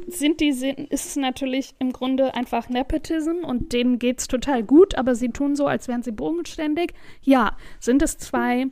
sind 0.07 0.39
die, 0.39 0.49
ist 0.49 1.05
es 1.05 1.15
natürlich 1.15 1.75
im 1.79 1.91
Grunde 1.91 2.33
einfach 2.33 2.69
Nepotism 2.69 3.43
und 3.43 3.73
denen 3.73 3.99
geht 3.99 4.19
es 4.19 4.27
total 4.27 4.63
gut, 4.63 4.95
aber 4.95 5.15
sie 5.15 5.29
tun 5.29 5.55
so, 5.55 5.67
als 5.67 5.87
wären 5.87 6.03
sie 6.03 6.11
bodenständig. 6.11 6.93
Ja, 7.21 7.55
sind 7.79 8.01
es 8.01 8.17
zwei 8.17 8.67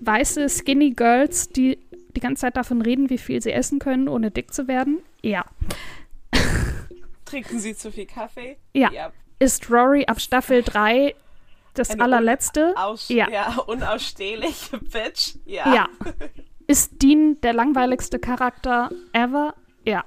weiße 0.00 0.48
Skinny 0.48 0.90
Girls, 0.90 1.50
die 1.50 1.78
die 2.16 2.20
ganze 2.20 2.42
Zeit 2.42 2.56
davon 2.56 2.82
reden, 2.82 3.10
wie 3.10 3.18
viel 3.18 3.42
sie 3.42 3.52
essen 3.52 3.78
können, 3.78 4.08
ohne 4.08 4.30
dick 4.30 4.52
zu 4.52 4.68
werden? 4.68 5.00
Ja. 5.22 5.44
Trinken 7.24 7.58
sie 7.58 7.76
zu 7.76 7.92
viel 7.92 8.06
Kaffee? 8.06 8.56
Ja. 8.72 8.90
ja. 8.92 9.12
Ist 9.38 9.70
Rory 9.70 10.04
ab 10.06 10.20
Staffel 10.20 10.62
3 10.62 11.14
das 11.74 11.90
Eine 11.90 12.04
allerletzte? 12.04 12.74
ja. 13.08 13.30
ja, 13.30 13.56
unausstehliche 13.66 14.78
Bitch. 14.78 15.36
Ja. 15.44 15.74
ja. 15.74 15.88
Ist 16.66 17.02
Dean 17.02 17.40
der 17.40 17.52
langweiligste 17.52 18.18
Charakter 18.18 18.90
ever? 19.12 19.54
Ja. 19.84 20.04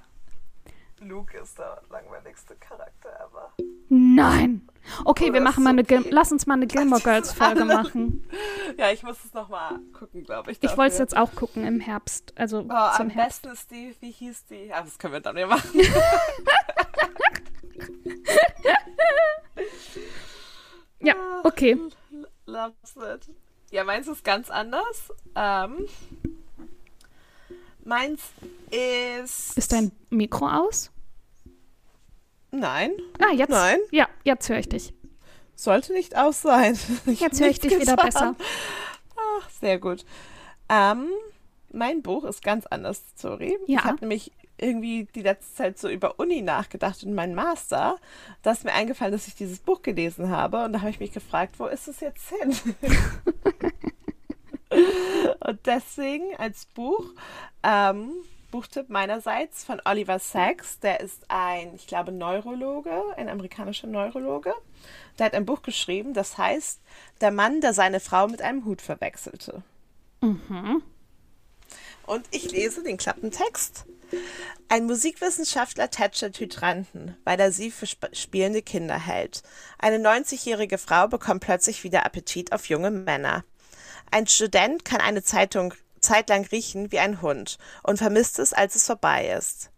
Luke 1.01 1.37
ist 1.37 1.57
der 1.57 1.81
langweiligste 1.89 2.55
Charakter 2.55 3.09
ever. 3.09 3.51
Nein. 3.89 4.69
Okay, 5.03 5.25
Oder 5.25 5.33
wir 5.33 5.41
machen 5.41 5.63
mal 5.63 5.71
eine 5.71 5.81
okay. 5.81 6.03
Lass 6.09 6.31
uns 6.31 6.47
mal 6.47 6.53
eine 6.53 6.67
Gilmore 6.67 7.01
Girls 7.01 7.33
Folge 7.33 7.65
machen. 7.65 8.23
ja, 8.77 8.91
ich 8.91 9.03
muss 9.03 9.23
es 9.25 9.33
noch 9.33 9.49
mal 9.49 9.79
gucken, 9.93 10.23
glaube 10.23 10.51
ich. 10.51 10.59
Dafür. 10.59 10.73
Ich 10.73 10.77
wollte 10.77 10.93
es 10.93 10.99
jetzt 10.99 11.17
auch 11.17 11.33
gucken 11.35 11.65
im 11.65 11.79
Herbst, 11.79 12.33
also 12.37 12.59
oh, 12.59 12.61
zum 12.61 12.69
am 12.69 13.09
Herbst. 13.09 13.41
besten 13.41 13.53
ist 13.53 13.71
die, 13.71 13.95
wie 13.99 14.11
hieß 14.11 14.45
die? 14.45 14.67
Ja, 14.67 14.81
das 14.81 14.97
können 14.99 15.13
wir 15.13 15.21
dann 15.21 15.37
ja 15.37 15.47
machen. 15.47 15.81
ja, 20.99 21.15
okay. 21.43 21.77
Loves 22.45 22.95
it. 22.95 23.29
Ja, 23.71 23.83
meins 23.83 24.07
ist 24.07 24.23
ganz 24.23 24.49
anders. 24.49 25.11
Ähm, 25.35 25.87
meins 27.83 28.21
ist. 28.69 29.57
Ist 29.57 29.71
dein 29.71 29.91
Mikro 30.09 30.47
aus? 30.47 30.90
Nein. 32.51 32.91
Ah, 33.19 33.33
jetzt. 33.33 33.49
Nein. 33.49 33.79
Ja, 33.91 34.07
jetzt 34.23 34.47
höre 34.49 34.59
ich 34.59 34.69
dich. 34.69 34.93
Sollte 35.55 35.93
nicht 35.93 36.17
aus 36.17 36.41
sein. 36.41 36.77
Ich 37.05 37.19
jetzt 37.21 37.39
höre 37.39 37.49
ich 37.49 37.59
dich 37.59 37.79
wieder 37.79 37.95
besser. 37.95 38.35
Ach, 39.15 39.49
sehr 39.49 39.79
gut. 39.79 40.05
Ähm, 40.69 41.07
mein 41.71 42.01
Buch 42.01 42.23
ist 42.25 42.43
ganz 42.43 42.65
anders, 42.65 43.03
sorry. 43.15 43.57
Ja. 43.67 43.79
Ich 43.79 43.85
habe 43.85 43.97
nämlich 44.01 44.31
irgendwie 44.57 45.07
die 45.15 45.21
letzte 45.21 45.53
Zeit 45.55 45.79
so 45.79 45.89
über 45.89 46.19
Uni 46.19 46.41
nachgedacht 46.41 47.03
und 47.03 47.13
meinen 47.13 47.35
Master. 47.35 47.97
Da 48.43 48.51
ist 48.51 48.63
mir 48.63 48.73
eingefallen, 48.73 49.11
dass 49.11 49.27
ich 49.27 49.35
dieses 49.35 49.59
Buch 49.59 49.81
gelesen 49.81 50.29
habe 50.29 50.63
und 50.63 50.73
da 50.73 50.81
habe 50.81 50.91
ich 50.91 50.99
mich 50.99 51.11
gefragt, 51.11 51.55
wo 51.59 51.65
ist 51.65 51.87
es 51.87 51.99
jetzt 51.99 52.29
hin? 52.29 52.75
und 55.39 55.65
deswegen 55.65 56.35
als 56.37 56.65
Buch, 56.65 57.05
ähm, 57.63 58.11
Buchtipp 58.51 58.89
meinerseits 58.89 59.63
von 59.63 59.81
Oliver 59.85 60.19
Sacks, 60.19 60.79
der 60.79 60.99
ist 60.99 61.23
ein, 61.29 61.73
ich 61.73 61.87
glaube, 61.87 62.11
Neurologe, 62.11 62.91
ein 63.17 63.29
amerikanischer 63.29 63.87
Neurologe. 63.87 64.53
Der 65.17 65.27
hat 65.27 65.33
ein 65.33 65.45
Buch 65.45 65.61
geschrieben, 65.61 66.13
das 66.13 66.37
heißt 66.37 66.81
Der 67.21 67.31
Mann, 67.31 67.61
der 67.61 67.73
seine 67.73 67.99
Frau 67.99 68.27
mit 68.27 68.41
einem 68.41 68.65
Hut 68.65 68.81
verwechselte. 68.81 69.63
Mhm. 70.21 70.83
Und 72.05 72.27
ich 72.31 72.51
lese 72.51 72.83
den 72.83 72.97
Klappentext. 72.97 73.85
Ein 74.67 74.85
Musikwissenschaftler 74.85 75.89
tätschert 75.89 76.39
Hydranten, 76.39 77.15
weil 77.23 77.39
er 77.39 77.51
sie 77.51 77.71
für 77.71 77.87
spielende 77.87 78.61
Kinder 78.61 78.99
hält. 78.99 79.43
Eine 79.77 79.97
90-jährige 79.97 80.77
Frau 80.77 81.07
bekommt 81.07 81.43
plötzlich 81.43 81.83
wieder 81.83 82.05
Appetit 82.05 82.51
auf 82.51 82.67
junge 82.67 82.91
Männer. 82.91 83.45
Ein 84.11 84.27
Student 84.27 84.83
kann 84.83 84.99
eine 84.99 85.23
Zeitung 85.23 85.73
zeitlang 86.01 86.45
riechen 86.45 86.91
wie 86.91 86.99
ein 86.99 87.21
Hund 87.21 87.57
und 87.83 87.97
vermisst 87.97 88.39
es, 88.39 88.53
als 88.53 88.75
es 88.75 88.85
vorbei 88.85 89.29
ist. 89.29 89.69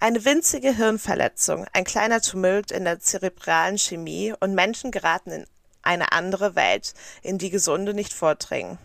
Eine 0.00 0.24
winzige 0.24 0.74
Hirnverletzung, 0.74 1.66
ein 1.72 1.84
kleiner 1.84 2.20
Tumult 2.20 2.70
in 2.70 2.84
der 2.84 3.00
zerebralen 3.00 3.78
Chemie 3.78 4.34
und 4.40 4.54
Menschen 4.54 4.90
geraten 4.90 5.30
in 5.30 5.46
eine 5.82 6.12
andere 6.12 6.54
Welt, 6.54 6.94
in 7.22 7.38
die 7.38 7.50
Gesunde 7.50 7.94
nicht 7.94 8.12
vordringen. 8.12 8.78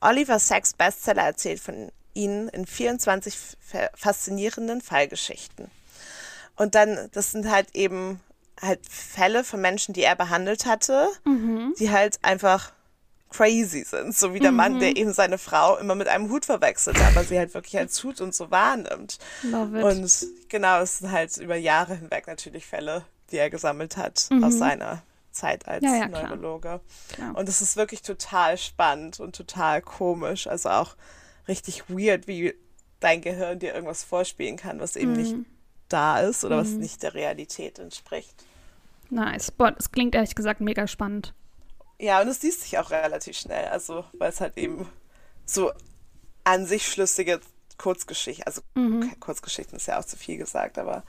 Oliver 0.00 0.38
Sacks 0.38 0.74
Bestseller 0.74 1.22
erzählt 1.22 1.60
von 1.60 1.90
ihnen 2.14 2.48
in 2.48 2.66
24 2.66 3.36
faszinierenden 3.94 4.80
Fallgeschichten. 4.80 5.70
Und 6.56 6.74
dann, 6.74 7.08
das 7.12 7.32
sind 7.32 7.50
halt 7.50 7.74
eben 7.74 8.20
halt 8.60 8.80
Fälle 8.88 9.44
von 9.44 9.60
Menschen, 9.60 9.94
die 9.94 10.02
er 10.02 10.16
behandelt 10.16 10.66
hatte, 10.66 11.08
mhm. 11.24 11.74
die 11.78 11.90
halt 11.90 12.18
einfach 12.22 12.72
crazy 13.32 13.84
sind. 13.84 14.14
So 14.14 14.34
wie 14.34 14.40
der 14.40 14.50
mhm. 14.50 14.56
Mann, 14.56 14.78
der 14.78 14.90
mhm. 14.90 14.96
eben 14.96 15.12
seine 15.12 15.38
Frau 15.38 15.76
immer 15.76 15.94
mit 15.94 16.08
einem 16.08 16.30
Hut 16.30 16.44
verwechselt, 16.44 17.00
aber 17.00 17.24
sie 17.24 17.38
halt 17.38 17.54
wirklich 17.54 17.76
als 17.78 18.02
Hut 18.04 18.20
und 18.20 18.34
so 18.34 18.50
wahrnimmt. 18.50 19.18
Und 19.42 20.26
genau, 20.48 20.80
es 20.80 20.98
sind 20.98 21.10
halt 21.10 21.36
über 21.38 21.56
Jahre 21.56 21.96
hinweg 21.96 22.26
natürlich 22.26 22.66
Fälle, 22.66 23.04
die 23.30 23.38
er 23.38 23.50
gesammelt 23.50 23.96
hat 23.96 24.28
mhm. 24.30 24.44
aus 24.44 24.58
seiner 24.58 25.02
Zeit 25.32 25.66
als 25.66 25.82
ja, 25.84 25.96
ja, 25.96 26.08
Neurologe. 26.08 26.80
Ja. 27.18 27.30
Und 27.32 27.48
es 27.48 27.62
ist 27.62 27.76
wirklich 27.76 28.02
total 28.02 28.58
spannend 28.58 29.18
und 29.18 29.34
total 29.34 29.80
komisch. 29.80 30.46
Also 30.46 30.68
auch 30.68 30.94
richtig 31.48 31.88
weird, 31.88 32.26
wie 32.26 32.54
dein 33.00 33.20
Gehirn 33.20 33.58
dir 33.58 33.74
irgendwas 33.74 34.04
vorspielen 34.04 34.56
kann, 34.56 34.78
was 34.78 34.96
eben 34.96 35.12
mhm. 35.12 35.16
nicht 35.16 35.36
da 35.88 36.20
ist 36.20 36.44
oder 36.44 36.56
mhm. 36.56 36.60
was 36.60 36.70
nicht 36.70 37.02
der 37.02 37.14
Realität 37.14 37.78
entspricht. 37.78 38.44
Nice. 39.10 39.50
Boah, 39.50 39.72
das 39.72 39.90
klingt 39.90 40.14
ehrlich 40.14 40.34
gesagt 40.34 40.60
mega 40.60 40.86
spannend. 40.86 41.34
Ja, 42.02 42.20
und 42.20 42.26
es 42.26 42.42
liest 42.42 42.62
sich 42.62 42.78
auch 42.78 42.90
relativ 42.90 43.38
schnell, 43.38 43.66
also 43.66 44.04
weil 44.18 44.30
es 44.30 44.40
halt 44.40 44.58
eben 44.58 44.88
so 45.44 45.70
an 46.42 46.66
sich 46.66 46.88
schlüssige 46.88 47.40
Kurzgeschichten, 47.78 48.44
also 48.44 48.60
mhm. 48.74 49.12
Kurzgeschichten 49.20 49.76
ist 49.76 49.86
ja 49.86 50.00
auch 50.00 50.04
zu 50.04 50.16
viel 50.16 50.36
gesagt, 50.36 50.78
aber 50.78 51.04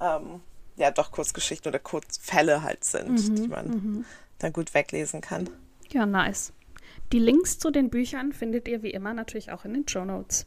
ähm, 0.00 0.40
ja 0.76 0.92
doch 0.92 1.10
Kurzgeschichten 1.10 1.68
oder 1.68 1.80
Kurzfälle 1.80 2.62
halt 2.62 2.84
sind, 2.84 3.10
mhm. 3.10 3.34
die 3.34 3.48
man 3.48 3.66
mhm. 3.66 4.04
dann 4.38 4.52
gut 4.52 4.74
weglesen 4.74 5.22
kann. 5.22 5.50
Ja, 5.90 6.06
nice. 6.06 6.52
Die 7.10 7.18
Links 7.18 7.58
zu 7.58 7.72
den 7.72 7.90
Büchern 7.90 8.32
findet 8.32 8.68
ihr 8.68 8.84
wie 8.84 8.92
immer 8.92 9.14
natürlich 9.14 9.50
auch 9.50 9.64
in 9.64 9.74
den 9.74 9.88
Show 9.88 10.04
Notes. 10.04 10.46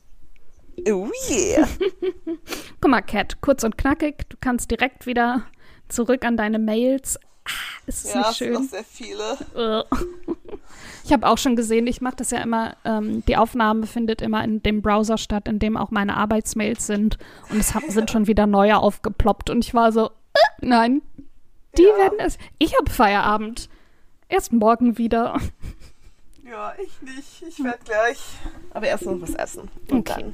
Oh 0.88 1.10
yeah. 1.30 1.67
Guck 2.80 2.89
mal, 2.89 3.01
Cat, 3.01 3.41
kurz 3.41 3.65
und 3.65 3.77
knackig. 3.77 4.30
Du 4.30 4.38
kannst 4.39 4.71
direkt 4.71 5.06
wieder 5.06 5.45
zurück 5.89 6.23
an 6.23 6.38
deine 6.38 6.60
Mails 6.60 7.19
ist 7.86 8.06
es 8.06 8.14
ja, 8.14 8.20
nicht 8.20 8.38
schön? 8.38 8.54
Ja, 8.54 8.62
sehr 8.62 8.84
viele. 8.84 9.86
Ich 11.04 11.12
habe 11.12 11.28
auch 11.28 11.38
schon 11.38 11.56
gesehen, 11.56 11.88
ich 11.88 12.02
mache 12.02 12.18
das 12.18 12.32
ja 12.32 12.40
immer, 12.40 12.76
ähm, 12.86 13.26
die 13.26 13.36
Aufnahme 13.38 13.88
findet 13.88 14.22
immer 14.22 14.44
in 14.44 14.62
dem 14.62 14.82
Browser 14.82 15.18
statt, 15.18 15.48
in 15.48 15.60
dem 15.60 15.76
auch 15.76 15.92
meine 15.92 16.16
Arbeitsmails 16.16 16.86
sind. 16.88 17.18
Und 17.50 17.60
es 17.60 17.74
hab, 17.74 17.84
sind 17.84 18.12
schon 18.12 18.28
wieder 18.28 18.48
neue 18.48 18.78
aufgeploppt. 18.78 19.50
Und 19.50 19.66
ich 19.66 19.74
war 19.74 19.92
so, 19.92 20.08
äh, 20.08 20.40
nein, 20.62 21.02
die 21.78 21.84
ja. 21.84 21.98
werden 21.98 22.20
es. 22.20 22.38
Ich 22.60 22.78
habe 22.78 22.90
Feierabend. 22.90 23.70
Erst 24.30 24.54
morgen 24.54 24.98
wieder. 24.98 25.38
Ja, 26.50 26.74
ich 26.82 27.02
nicht. 27.02 27.44
Ich 27.48 27.64
werde 27.64 27.80
gleich. 27.84 28.20
Aber 28.74 28.88
erst 28.88 29.06
noch 29.06 29.20
was 29.22 29.34
essen. 29.34 29.70
Und 29.90 30.10
okay. 30.10 30.22
dann. 30.22 30.34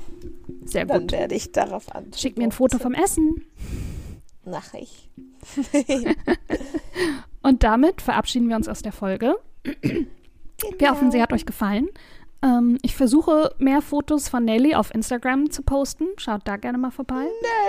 Sehr 0.66 0.86
gut. 0.86 0.96
Dann 0.96 1.12
werde 1.12 1.36
ich 1.36 1.52
darauf 1.52 1.94
an. 1.96 2.12
Schick 2.16 2.38
mir 2.38 2.44
ein 2.44 2.52
Foto 2.52 2.78
vom 2.78 2.94
Essen. 2.94 3.46
Mach 4.50 4.74
ich. 4.74 5.10
Und 7.42 7.64
damit 7.64 8.02
verabschieden 8.02 8.50
wir 8.50 8.56
uns 8.56 8.68
aus 8.68 8.82
der 8.82 8.92
Folge. 8.92 9.36
Genau. 9.64 10.08
Wir 10.78 10.92
hoffen, 10.92 11.12
sie 11.12 11.22
hat 11.22 11.34
euch 11.34 11.46
gefallen. 11.46 11.90
Ähm, 12.42 12.78
ich 12.82 12.96
versuche 12.96 13.54
mehr 13.58 13.82
Fotos 13.82 14.30
von 14.30 14.46
Nelly 14.46 14.76
auf 14.76 14.94
Instagram 14.94 15.52
zu 15.52 15.64
posten. 15.64 16.06
Schaut 16.18 16.42
da 16.46 16.58
gerne 16.58 16.78
mal 16.78 16.92
vorbei. 16.92 17.26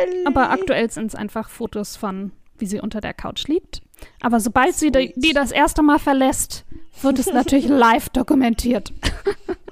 Nelly. 0.07 0.25
Aber 0.27 0.51
aktuell 0.51 0.91
sind 0.91 1.07
es 1.07 1.14
einfach 1.14 1.51
Fotos 1.51 1.97
von, 1.97 2.33
wie 2.59 2.67
sie 2.67 2.81
unter 2.81 3.01
der 3.01 3.14
Couch 3.14 3.49
liegt. 3.49 3.83
Aber 4.21 4.41
sobald 4.41 4.75
Sweet. 4.75 4.95
sie 4.95 5.12
die, 5.12 5.21
die 5.21 5.33
das 5.33 5.51
erste 5.51 5.83
Mal 5.83 5.99
verlässt, 5.99 6.64
wird 7.03 7.19
es 7.19 7.33
natürlich 7.33 7.69
live 7.69 8.09
dokumentiert. 8.11 8.93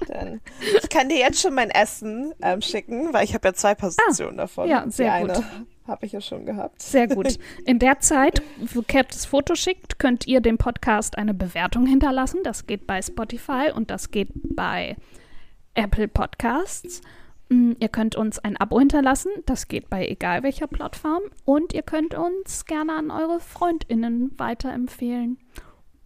Dann. 0.07 0.41
Ich 0.81 0.89
kann 0.89 1.09
dir 1.09 1.17
jetzt 1.17 1.41
schon 1.41 1.53
mein 1.53 1.69
Essen 1.69 2.33
ähm, 2.41 2.61
schicken, 2.61 3.13
weil 3.13 3.23
ich 3.23 3.33
habe 3.33 3.47
ja 3.47 3.53
zwei 3.53 3.75
Positionen 3.75 4.39
ah, 4.39 4.43
davon. 4.43 4.69
Ja, 4.69 4.85
sehr 4.89 5.21
die 5.21 5.27
gut. 5.27 5.43
Habe 5.87 6.05
ich 6.05 6.11
ja 6.11 6.21
schon 6.21 6.45
gehabt. 6.45 6.81
Sehr 6.81 7.07
gut. 7.07 7.39
In 7.65 7.79
der 7.79 7.99
Zeit, 7.99 8.41
wo 8.73 8.81
Cat 8.81 9.07
das 9.09 9.25
Foto 9.25 9.55
schickt, 9.55 9.99
könnt 9.99 10.27
ihr 10.27 10.41
dem 10.41 10.57
Podcast 10.57 11.17
eine 11.17 11.33
Bewertung 11.33 11.85
hinterlassen. 11.85 12.41
Das 12.43 12.67
geht 12.67 12.85
bei 12.85 13.01
Spotify 13.01 13.71
und 13.73 13.89
das 13.89 14.11
geht 14.11 14.29
bei 14.33 14.97
Apple 15.75 16.09
Podcasts. 16.09 17.01
Mm, 17.49 17.73
ihr 17.79 17.87
könnt 17.87 18.15
uns 18.15 18.39
ein 18.39 18.57
Abo 18.57 18.79
hinterlassen. 18.79 19.31
Das 19.45 19.69
geht 19.69 19.89
bei 19.89 20.07
egal 20.07 20.43
welcher 20.43 20.67
Plattform. 20.67 21.21
Und 21.45 21.73
ihr 21.73 21.83
könnt 21.83 22.13
uns 22.13 22.65
gerne 22.65 22.93
an 22.93 23.09
eure 23.09 23.39
FreundInnen 23.39 24.37
weiterempfehlen. 24.37 25.37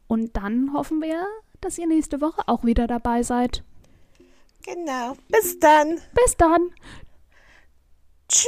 Und 0.07 0.37
dann 0.37 0.73
hoffen 0.73 1.01
wir, 1.01 1.25
dass 1.59 1.77
ihr 1.77 1.87
nächste 1.87 2.21
Woche 2.21 2.41
auch 2.45 2.63
wieder 2.63 2.85
dabei 2.85 3.23
seid. 3.23 3.63
Genau. 4.63 5.15
Bis 5.29 5.59
dann. 5.59 5.99
Bis 6.13 6.37
dann. 6.37 6.69
Tschüss. 8.27 8.47